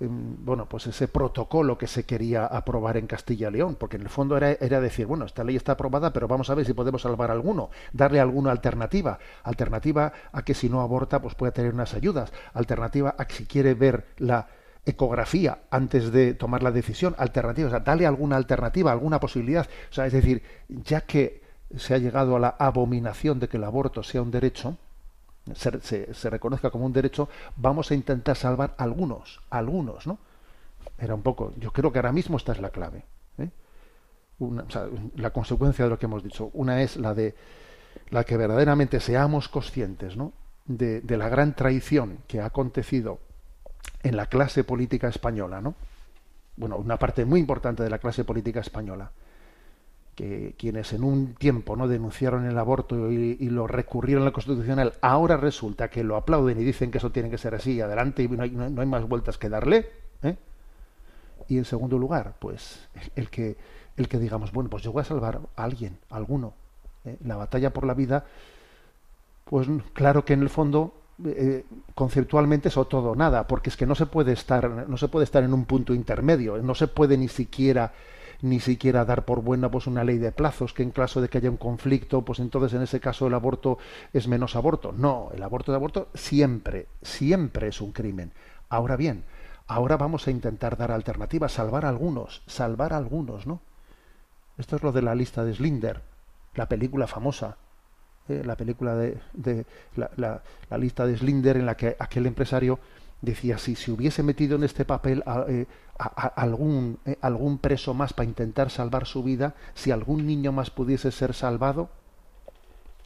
[0.09, 4.09] bueno, pues ese protocolo que se quería aprobar en Castilla y León, porque en el
[4.09, 7.03] fondo era, era decir, bueno, esta ley está aprobada, pero vamos a ver si podemos
[7.03, 11.95] salvar alguno, darle alguna alternativa, alternativa a que si no aborta, pues pueda tener unas
[11.95, 14.49] ayudas, alternativa a que si quiere ver la
[14.85, 19.95] ecografía antes de tomar la decisión, alternativa, o sea, dale alguna alternativa, alguna posibilidad, o
[19.95, 21.43] sea, es decir, ya que
[21.77, 24.77] se ha llegado a la abominación de que el aborto sea un derecho,
[25.55, 30.19] se, se- reconozca como un derecho, vamos a intentar salvar algunos, algunos, ¿no?
[30.99, 33.05] Era un poco, yo creo que ahora mismo esta es la clave.
[33.39, 33.49] ¿eh?
[34.39, 34.65] Una-
[35.17, 36.51] la consecuencia de lo que hemos dicho.
[36.55, 37.35] Una es la de
[38.11, 40.33] la que verdaderamente seamos conscientes, ¿no?
[40.65, 43.19] De, de la gran traición que ha acontecido
[44.03, 45.75] en la clase política española, ¿no?
[46.57, 49.11] Bueno, una parte muy importante de la clase política española,
[50.15, 54.95] que quienes en un tiempo no denunciaron el aborto y, lo recurrieron a la constitucional,
[55.01, 58.29] ahora resulta que lo aplauden y dicen que eso tiene que ser así, adelante y
[58.29, 59.89] no hay, no hay más vueltas que darle.
[60.23, 60.37] ¿eh?
[61.49, 63.57] Y en segundo lugar, pues el que
[63.97, 66.55] el que digamos, bueno, pues yo voy a salvar a alguien, a alguno.
[67.05, 67.17] ¿eh?
[67.25, 68.25] La batalla por la vida,
[69.45, 70.95] pues claro que en el fondo
[71.25, 74.97] eh, conceptualmente es o todo o nada, porque es que no se puede estar, no
[74.97, 77.93] se puede estar en un punto intermedio, no se puede ni siquiera
[78.43, 81.39] ni siquiera dar por buena pues una ley de plazos que en caso de que
[81.39, 83.79] haya un conflicto pues entonces en ese caso el aborto
[84.13, 84.93] es menos aborto.
[84.93, 88.33] No el aborto de aborto siempre siempre es un crimen.
[88.69, 89.25] Ahora bien
[89.67, 93.61] ahora vamos a intentar dar alternativas salvar a algunos salvar a algunos no
[94.59, 96.03] esto es lo de la lista de Slinder
[96.55, 97.57] la película famosa
[98.29, 99.67] eh, la película de, de
[99.97, 100.43] la,
[100.79, 102.79] lista de Slinder en la que aquel empresario
[103.23, 105.67] decía si se hubiese metido en este papel a, eh,
[106.37, 111.13] algún eh, algún preso más para intentar salvar su vida si algún niño más pudiese
[111.13, 111.89] ser salvado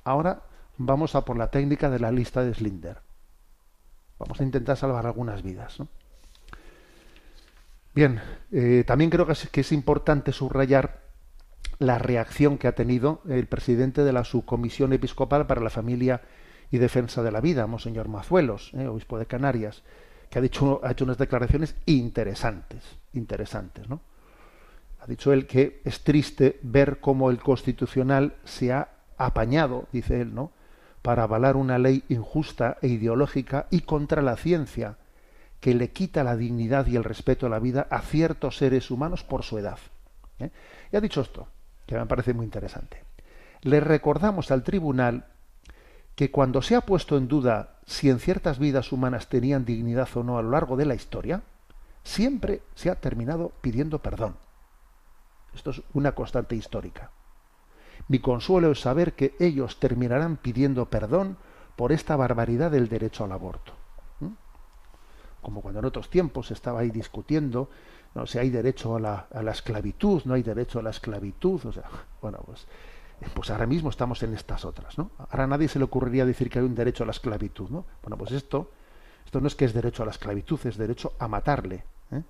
[0.05, 0.43] ahora
[0.79, 2.99] vamos a por la técnica de la lista de Slinder.
[4.19, 5.79] Vamos a intentar salvar algunas vidas
[7.95, 8.21] bien
[8.53, 11.03] eh, también creo que es, importante subrayar
[11.79, 16.23] la reacción que ha tenido el presidente de la subcomisión episcopal para la familia
[16.71, 19.83] y defensa de la vida, Monseñor Mazuelos, obispo de Canarias,
[20.31, 24.01] que ha dicho, ha hecho unas declaraciones interesantes, interesantes, ¿no?
[25.01, 30.35] Ha dicho él que es triste ver cómo el constitucional se ha apañado, dice él,
[30.35, 30.51] ¿no?
[31.07, 34.97] para avalar una ley injusta e ideológica y contra la ciencia,
[35.61, 39.22] que le quita la dignidad y el respeto a la vida a ciertos seres humanos
[39.22, 39.79] por su edad.
[40.41, 40.51] ¿eh?
[40.91, 41.47] Y ha dicho esto,
[41.87, 43.05] que me parece muy interesante.
[43.62, 45.27] Le recordamos al tribunal
[46.17, 50.25] que cuando se ha puesto en duda si en ciertas vidas humanas tenían dignidad o
[50.25, 51.43] no a lo largo de la historia,
[52.03, 54.37] siempre se ha terminado pidiendo perdón.
[55.55, 57.11] Esto es una constante histórica.
[58.09, 61.37] Mi consuelo es saber que ellos terminarán pidiendo perdón
[61.77, 63.73] por esta barbaridad del derecho al aborto.
[64.21, 64.33] ¿Mm?
[65.43, 67.69] Como cuando en otros tiempos se estaba ahí discutiendo
[68.17, 71.67] no si hay derecho a la, a la esclavitud, no hay derecho a la esclavitud,
[71.67, 71.85] o sea,
[72.23, 72.67] bueno, pues,
[73.35, 75.11] pues ahora mismo estamos en estas otras, ¿no?
[75.19, 77.85] Ahora a nadie se le ocurriría decir que hay un derecho a la esclavitud, ¿no?
[78.03, 78.71] Bueno, pues esto,
[79.25, 81.85] esto no es que es derecho a la esclavitud, es derecho a matarle.
[82.12, 82.23] ¿eh?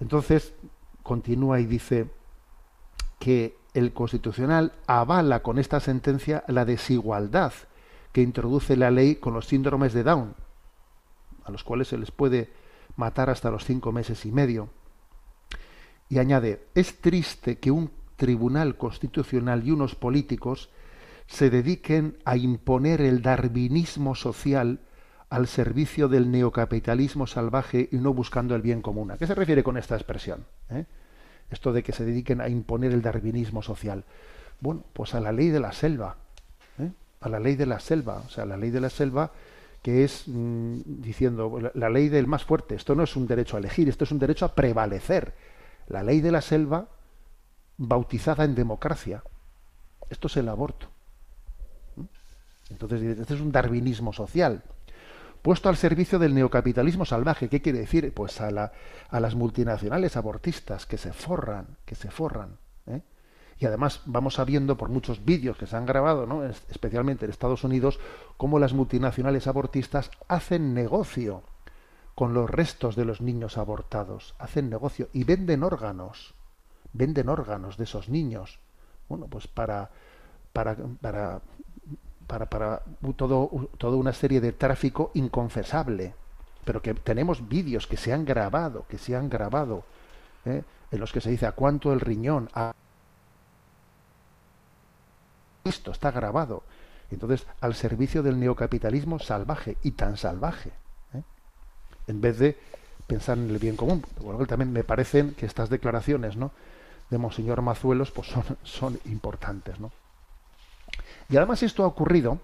[0.00, 0.54] Entonces,
[1.02, 2.10] continúa y dice
[3.18, 7.52] que el Constitucional avala con esta sentencia la desigualdad
[8.12, 10.34] que introduce la ley con los síndromes de Down,
[11.44, 12.50] a los cuales se les puede
[12.96, 14.70] matar hasta los cinco meses y medio.
[16.08, 20.70] Y añade, es triste que un tribunal constitucional y unos políticos
[21.26, 24.80] se dediquen a imponer el darwinismo social
[25.28, 29.10] al servicio del neocapitalismo salvaje y no buscando el bien común.
[29.10, 30.44] ¿A qué se refiere con esta expresión?
[30.70, 30.84] ¿Eh?
[31.50, 34.04] Esto de que se dediquen a imponer el darwinismo social.
[34.60, 36.16] Bueno, pues a la ley de la selva.
[36.78, 36.90] ¿eh?
[37.20, 38.22] A la ley de la selva.
[38.26, 39.32] O sea, la ley de la selva
[39.82, 42.74] que es mmm, diciendo la ley del más fuerte.
[42.74, 45.34] Esto no es un derecho a elegir, esto es un derecho a prevalecer.
[45.88, 46.88] La ley de la selva
[47.76, 49.22] bautizada en democracia.
[50.10, 50.88] Esto es el aborto.
[52.70, 54.62] Entonces, este es un darwinismo social
[55.46, 57.48] puesto al servicio del neocapitalismo salvaje.
[57.48, 58.12] ¿Qué quiere decir?
[58.12, 58.72] Pues a, la,
[59.08, 62.58] a las multinacionales abortistas que se forran, que se forran.
[62.88, 63.02] ¿eh?
[63.58, 66.44] Y además vamos sabiendo por muchos vídeos que se han grabado, ¿no?
[66.44, 68.00] especialmente en Estados Unidos,
[68.36, 71.44] cómo las multinacionales abortistas hacen negocio
[72.16, 76.34] con los restos de los niños abortados, hacen negocio y venden órganos,
[76.96, 78.58] venden órganos de esos niños,
[79.08, 79.90] bueno, pues para,
[80.52, 81.40] para, para
[82.26, 82.82] para, para
[83.16, 86.14] todo, toda una serie de tráfico inconfesable,
[86.64, 89.84] pero que tenemos vídeos que se han grabado, que se han grabado,
[90.44, 90.62] ¿eh?
[90.90, 92.74] en los que se dice a cuánto el riñón a
[95.64, 96.62] esto está grabado.
[97.10, 100.70] Entonces, al servicio del neocapitalismo salvaje y tan salvaje.
[101.14, 101.22] ¿eh?
[102.08, 102.58] En vez de
[103.06, 104.04] pensar en el bien común.
[104.48, 106.50] También me parecen que estas declaraciones ¿no?
[107.10, 109.78] De Monseñor Mazuelos pues son, son importantes.
[109.80, 109.90] ¿no?
[111.28, 112.40] Y además esto ha ocurrido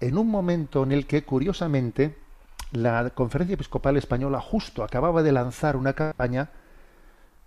[0.00, 2.16] en un momento en el que, curiosamente,
[2.72, 6.50] la Conferencia Episcopal Española justo acababa de lanzar una campaña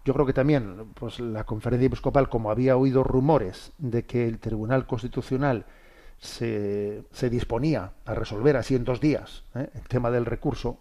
[0.05, 4.39] yo creo que también pues la conferencia episcopal como había oído rumores de que el
[4.39, 5.65] tribunal constitucional
[6.19, 9.69] se, se disponía a resolver así en dos días ¿eh?
[9.73, 10.79] el tema del recurso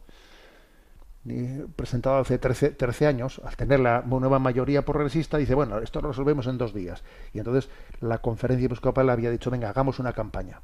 [1.76, 6.48] presentado hace 13, años al tener la nueva mayoría progresista dice bueno esto lo resolvemos
[6.48, 7.70] en dos días y entonces
[8.00, 10.62] la conferencia episcopal había dicho venga hagamos una campaña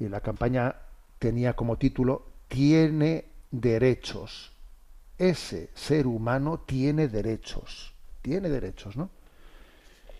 [0.00, 0.74] y la campaña
[1.20, 4.56] tenía como título tiene derechos
[5.18, 9.10] ese ser humano tiene derechos, tiene derechos, ¿no?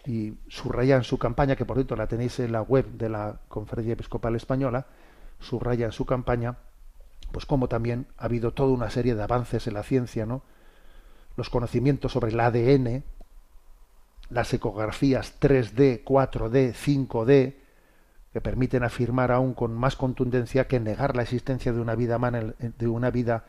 [0.06, 3.40] Y subraya en su campaña, que por cierto la tenéis en la web de la
[3.48, 4.86] Conferencia Episcopal Española,
[5.40, 6.56] subraya en su campaña,
[7.32, 10.42] pues como también ha habido toda una serie de avances en la ciencia, ¿no?
[11.36, 13.04] Los conocimientos sobre el ADN,
[14.30, 17.54] las ecografías 3D, 4D, 5D,
[18.32, 22.54] que permiten afirmar aún con más contundencia que negar la existencia de una vida humana,
[22.58, 23.44] de una vida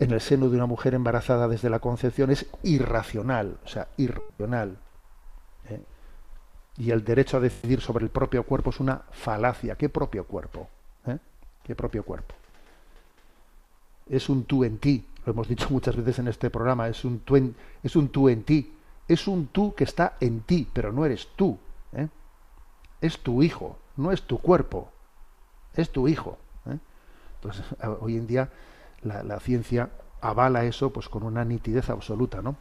[0.00, 4.78] en el seno de una mujer embarazada desde la concepción es irracional, o sea, irracional.
[5.68, 5.82] ¿eh?
[6.78, 9.76] Y el derecho a decidir sobre el propio cuerpo es una falacia.
[9.76, 10.68] ¿Qué propio cuerpo?
[11.06, 11.18] ¿Eh?
[11.62, 12.34] ¿Qué propio cuerpo?
[14.10, 17.20] Es un tú en ti, lo hemos dicho muchas veces en este programa, es un
[17.20, 18.72] tú en, es un tú en ti,
[19.08, 21.58] es un tú que está en ti, pero no eres tú.
[21.92, 22.08] ¿eh?
[23.00, 24.90] Es tu hijo, no es tu cuerpo,
[25.74, 26.38] es tu hijo.
[27.36, 27.64] Entonces,
[28.00, 28.50] hoy en día
[29.02, 29.90] la, ciencia
[30.20, 32.56] avala eso pues con una nitidez absoluta, ¿no?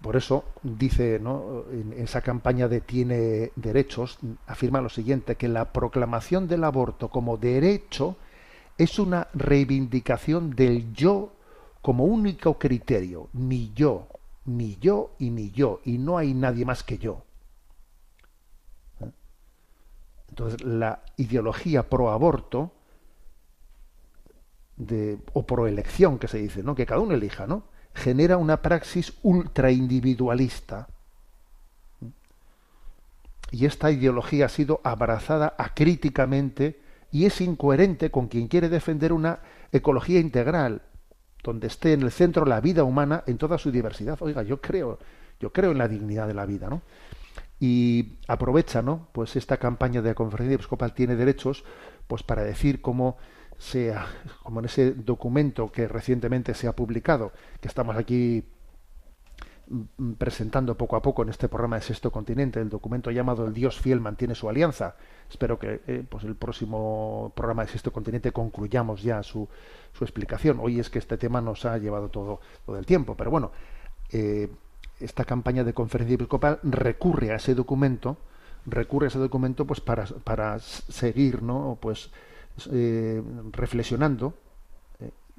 [0.00, 1.64] Por eso dice, ¿no?
[1.72, 7.38] en esa campaña de tiene derechos, afirma lo siguiente, que la proclamación del aborto como
[7.38, 8.16] derecho
[8.78, 11.32] es una reivindicación del yo
[11.80, 14.08] como único criterio, ni yo,
[14.44, 17.22] ni yo y ni yo, y no hay nadie más que yo.
[19.00, 19.10] ¿Eh?
[20.28, 22.72] Entonces, la ideología pro aborto
[24.76, 26.74] de, o proelección que se dice, ¿no?
[26.74, 27.64] que cada uno elija, ¿no?
[27.94, 30.88] genera una praxis ultra individualista.
[33.50, 36.80] Y esta ideología ha sido abrazada acríticamente
[37.16, 39.40] y es incoherente con quien quiere defender una
[39.72, 40.82] ecología integral,
[41.42, 44.18] donde esté en el centro la vida humana en toda su diversidad.
[44.20, 44.98] Oiga, yo creo,
[45.40, 46.82] yo creo en la dignidad de la vida, ¿no?
[47.58, 49.08] Y aprovecha, ¿no?
[49.12, 51.64] Pues esta campaña de la Conferencia Episcopal tiene derechos,
[52.06, 53.16] pues para decir cómo
[53.56, 54.08] sea,
[54.42, 58.44] como en ese documento que recientemente se ha publicado, que estamos aquí
[60.18, 63.80] presentando poco a poco en este programa de Sexto Continente, el documento llamado El Dios
[63.80, 64.96] fiel mantiene su alianza.
[65.28, 69.48] Espero que eh, pues el próximo programa de Sexto Continente concluyamos ya su,
[69.92, 70.58] su, explicación.
[70.60, 73.50] Hoy es que este tema nos ha llevado todo, todo el tiempo, pero bueno,
[74.12, 74.48] eh,
[75.00, 78.18] esta campaña de conferencia episcopal recurre a ese documento,
[78.66, 81.76] recurre a ese documento pues para, para seguir, ¿no?
[81.80, 82.10] Pues
[82.70, 84.34] eh, reflexionando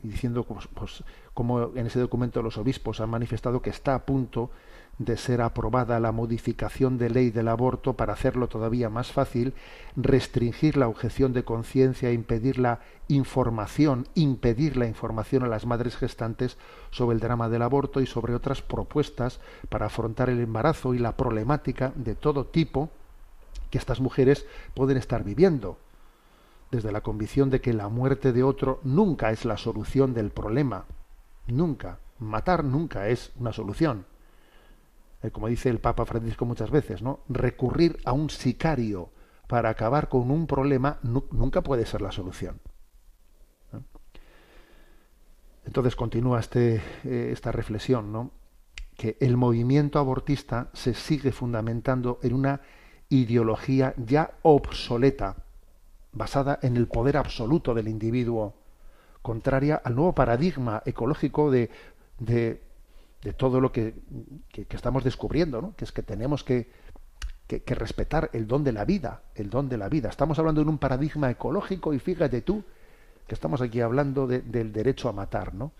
[0.01, 4.51] diciendo pues, pues, como en ese documento los obispos han manifestado que está a punto
[4.99, 9.53] de ser aprobada la modificación de ley del aborto para hacerlo todavía más fácil,
[9.95, 16.57] restringir la objeción de conciencia, impedir la información, impedir la información a las madres gestantes
[16.89, 19.39] sobre el drama del aborto y sobre otras propuestas
[19.69, 22.89] para afrontar el embarazo y la problemática de todo tipo
[23.69, 25.77] que estas mujeres pueden estar viviendo
[26.71, 30.85] desde la convicción de que la muerte de otro nunca es la solución del problema.
[31.47, 31.99] Nunca.
[32.19, 34.05] Matar nunca es una solución.
[35.23, 37.21] Eh, como dice el Papa Francisco muchas veces, ¿no?
[37.29, 39.09] Recurrir a un sicario
[39.47, 42.59] para acabar con un problema nunca puede ser la solución.
[45.65, 48.31] Entonces continúa este, eh, esta reflexión, ¿no?
[48.97, 52.61] que el movimiento abortista se sigue fundamentando en una
[53.09, 55.45] ideología ya obsoleta,
[56.17, 58.55] basada en el poder absoluto del individuo,
[59.21, 61.69] contraria al nuevo paradigma ecológico de,
[62.19, 62.61] de,
[63.35, 63.95] todo lo que,
[64.69, 65.75] estamos descubriendo, ¿no?
[65.75, 66.71] que es que tenemos que,
[67.47, 70.09] que, respetar el don de la vida, el don de la vida.
[70.09, 72.63] Estamos hablando de un paradigma ecológico y fíjate tú
[73.27, 75.73] que estamos aquí hablando del derecho a matar, ¿no?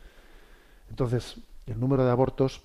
[0.89, 2.63] Entonces, el número de abortos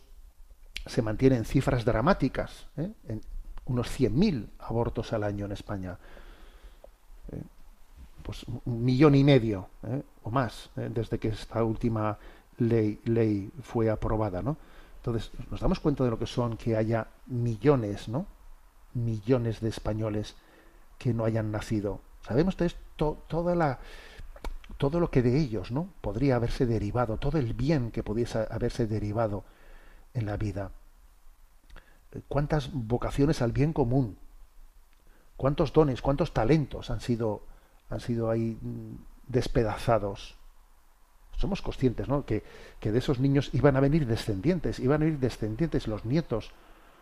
[0.86, 2.90] se mantiene en cifras dramáticas, ¿eh?
[3.08, 3.20] en
[3.66, 5.98] unos 100.000 abortos al año en España.
[8.32, 8.44] ¿Eh?
[8.44, 10.02] pues un millón y medio ¿eh?
[10.22, 10.88] o más ¿eh?
[10.92, 12.18] desde que esta última
[12.58, 14.56] ley, ley fue aprobada, ¿no?
[14.96, 18.26] Entonces, nos damos cuenta de lo que son que haya millones, ¿no?
[18.94, 20.36] Millones de españoles
[20.96, 22.00] que no hayan nacido.
[22.20, 22.56] Sabemos
[22.96, 23.80] toda la,
[24.78, 25.88] todo lo que de ellos, ¿no?
[26.00, 29.44] Podría haberse derivado, todo el bien que pudiese haberse derivado
[30.14, 30.70] en la vida.
[32.28, 34.18] ¿Cuántas vocaciones al bien común?
[35.36, 37.42] ¿Cuántos dones, cuántos talentos han sido,
[37.92, 38.94] han sido ahí mm,
[39.28, 40.36] despedazados?
[41.42, 42.24] somos conscientes ¿no?
[42.24, 42.44] que,
[42.80, 46.52] de esos niños iban a venir descendientes, iban a venir descendientes, los nietos,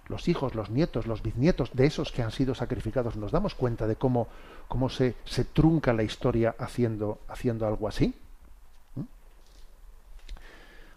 [0.08, 3.16] los hijos, los nietos, los bisnietos de esos que han sido sacrificados.
[3.16, 4.28] Nos damos cuenta de cómo,
[4.66, 8.14] cómo se, se trunca la historia haciendo, haciendo algo así.
[8.96, 9.02] ¿Mm?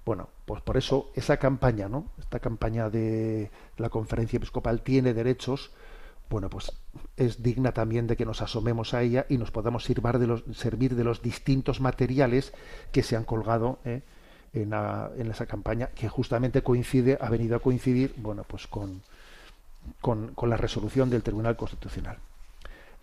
[0.05, 2.05] Bueno, pues por eso esa campaña, ¿no?
[2.19, 5.71] Esta campaña de la conferencia episcopal tiene derechos
[6.33, 6.71] bueno, pues
[7.15, 10.95] es digna también de que nos asomemos a ella y nos podamos de los, servir
[10.95, 12.53] de los distintos materiales
[12.91, 14.01] que se han colgado ¿eh?
[14.51, 14.73] en,
[15.29, 19.03] esa campaña, que justamente coincide, ha venido a coincidir, bueno, pues con,
[20.01, 22.17] con, la resolución del Tribunal Constitucional.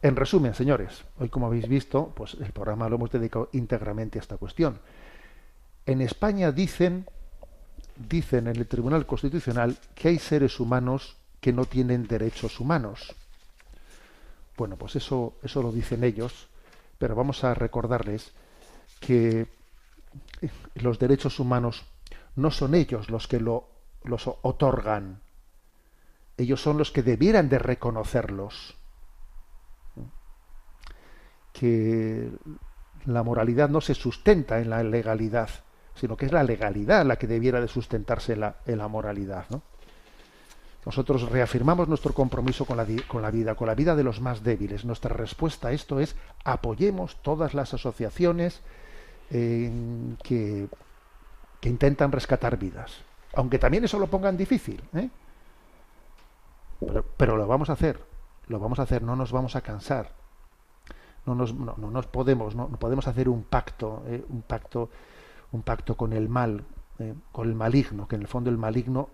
[0.03, 4.23] En resumen, señores, hoy como habéis visto, pues el programa lo hemos dedicado íntegramente a
[4.23, 4.81] esta cuestión.
[5.87, 7.07] En España dicen,
[8.09, 13.15] dicen en el Tribunal Constitucional que hay seres humanos que no tienen derechos humanos.
[14.61, 16.51] Bueno, pues eso, eso lo dicen ellos,
[16.99, 18.35] pero vamos a recordarles
[19.01, 19.47] que
[20.75, 21.87] los derechos humanos
[22.37, 23.71] no son ellos los que lo,
[24.05, 25.23] los otorgan,
[26.37, 28.77] ellos son los que debieran de reconocerlos.
[31.55, 32.31] Que
[33.07, 35.49] la moralidad no se sustenta en la legalidad,
[35.95, 39.47] sino que es la legalidad la que debiera de sustentarse la, en la moralidad.
[39.49, 39.63] ¿no?
[40.87, 44.43] Nosotros reafirmamos nuestro compromiso con la, con la, vida, con la vida de los más
[44.43, 44.85] débiles.
[44.85, 48.63] Nuestra respuesta a esto es apoyemos todas las asociaciones
[49.29, 50.67] que,
[51.61, 53.03] que, intentan rescatar vidas.
[53.35, 54.83] Aunque también eso lo pongan difícil.
[54.95, 55.09] ¿eh?
[57.17, 58.01] Pero, lo vamos a hacer.
[58.49, 60.13] Lo vamos a hacer, no nos vamos a cansar.
[61.27, 64.25] No nos, no, nos podemos, no, podemos hacer un pacto, ¿eh?
[64.29, 64.89] un pacto,
[65.53, 66.65] un pacto con el mal,
[66.99, 67.15] ¿eh?
[67.31, 69.11] con el maligno, que en el fondo el maligno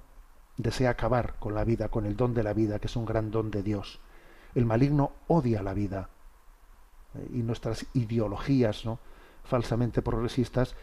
[0.57, 3.31] desea acabar con la vida, con el don de la vida, que es un gran
[3.31, 4.01] don de Dios.
[4.55, 6.09] El maligno odia la vida.
[7.15, 8.99] Eh, y nuestras ideologías ¿no?
[9.45, 10.75] falsamente progresistas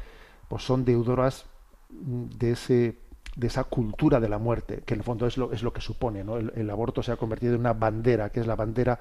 [0.48, 1.46] pues son deudoras
[1.90, 3.00] mm, de, ese,
[3.36, 5.82] de esa cultura de la muerte, que en el fondo es lo, es lo que
[5.82, 6.22] supone.
[6.22, 9.00] El, el aborto se ha convertido en una bandera, que es la bandera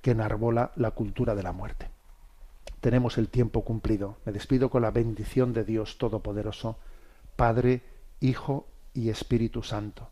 [0.00, 1.90] que enarbola la cultura de la muerte.
[2.80, 4.16] Tenemos el tiempo cumplido.
[4.24, 6.78] Me despido con la bendición de Dios Todopoderoso,
[7.36, 7.82] Padre,
[8.20, 10.11] Hijo y Espíritu Santo.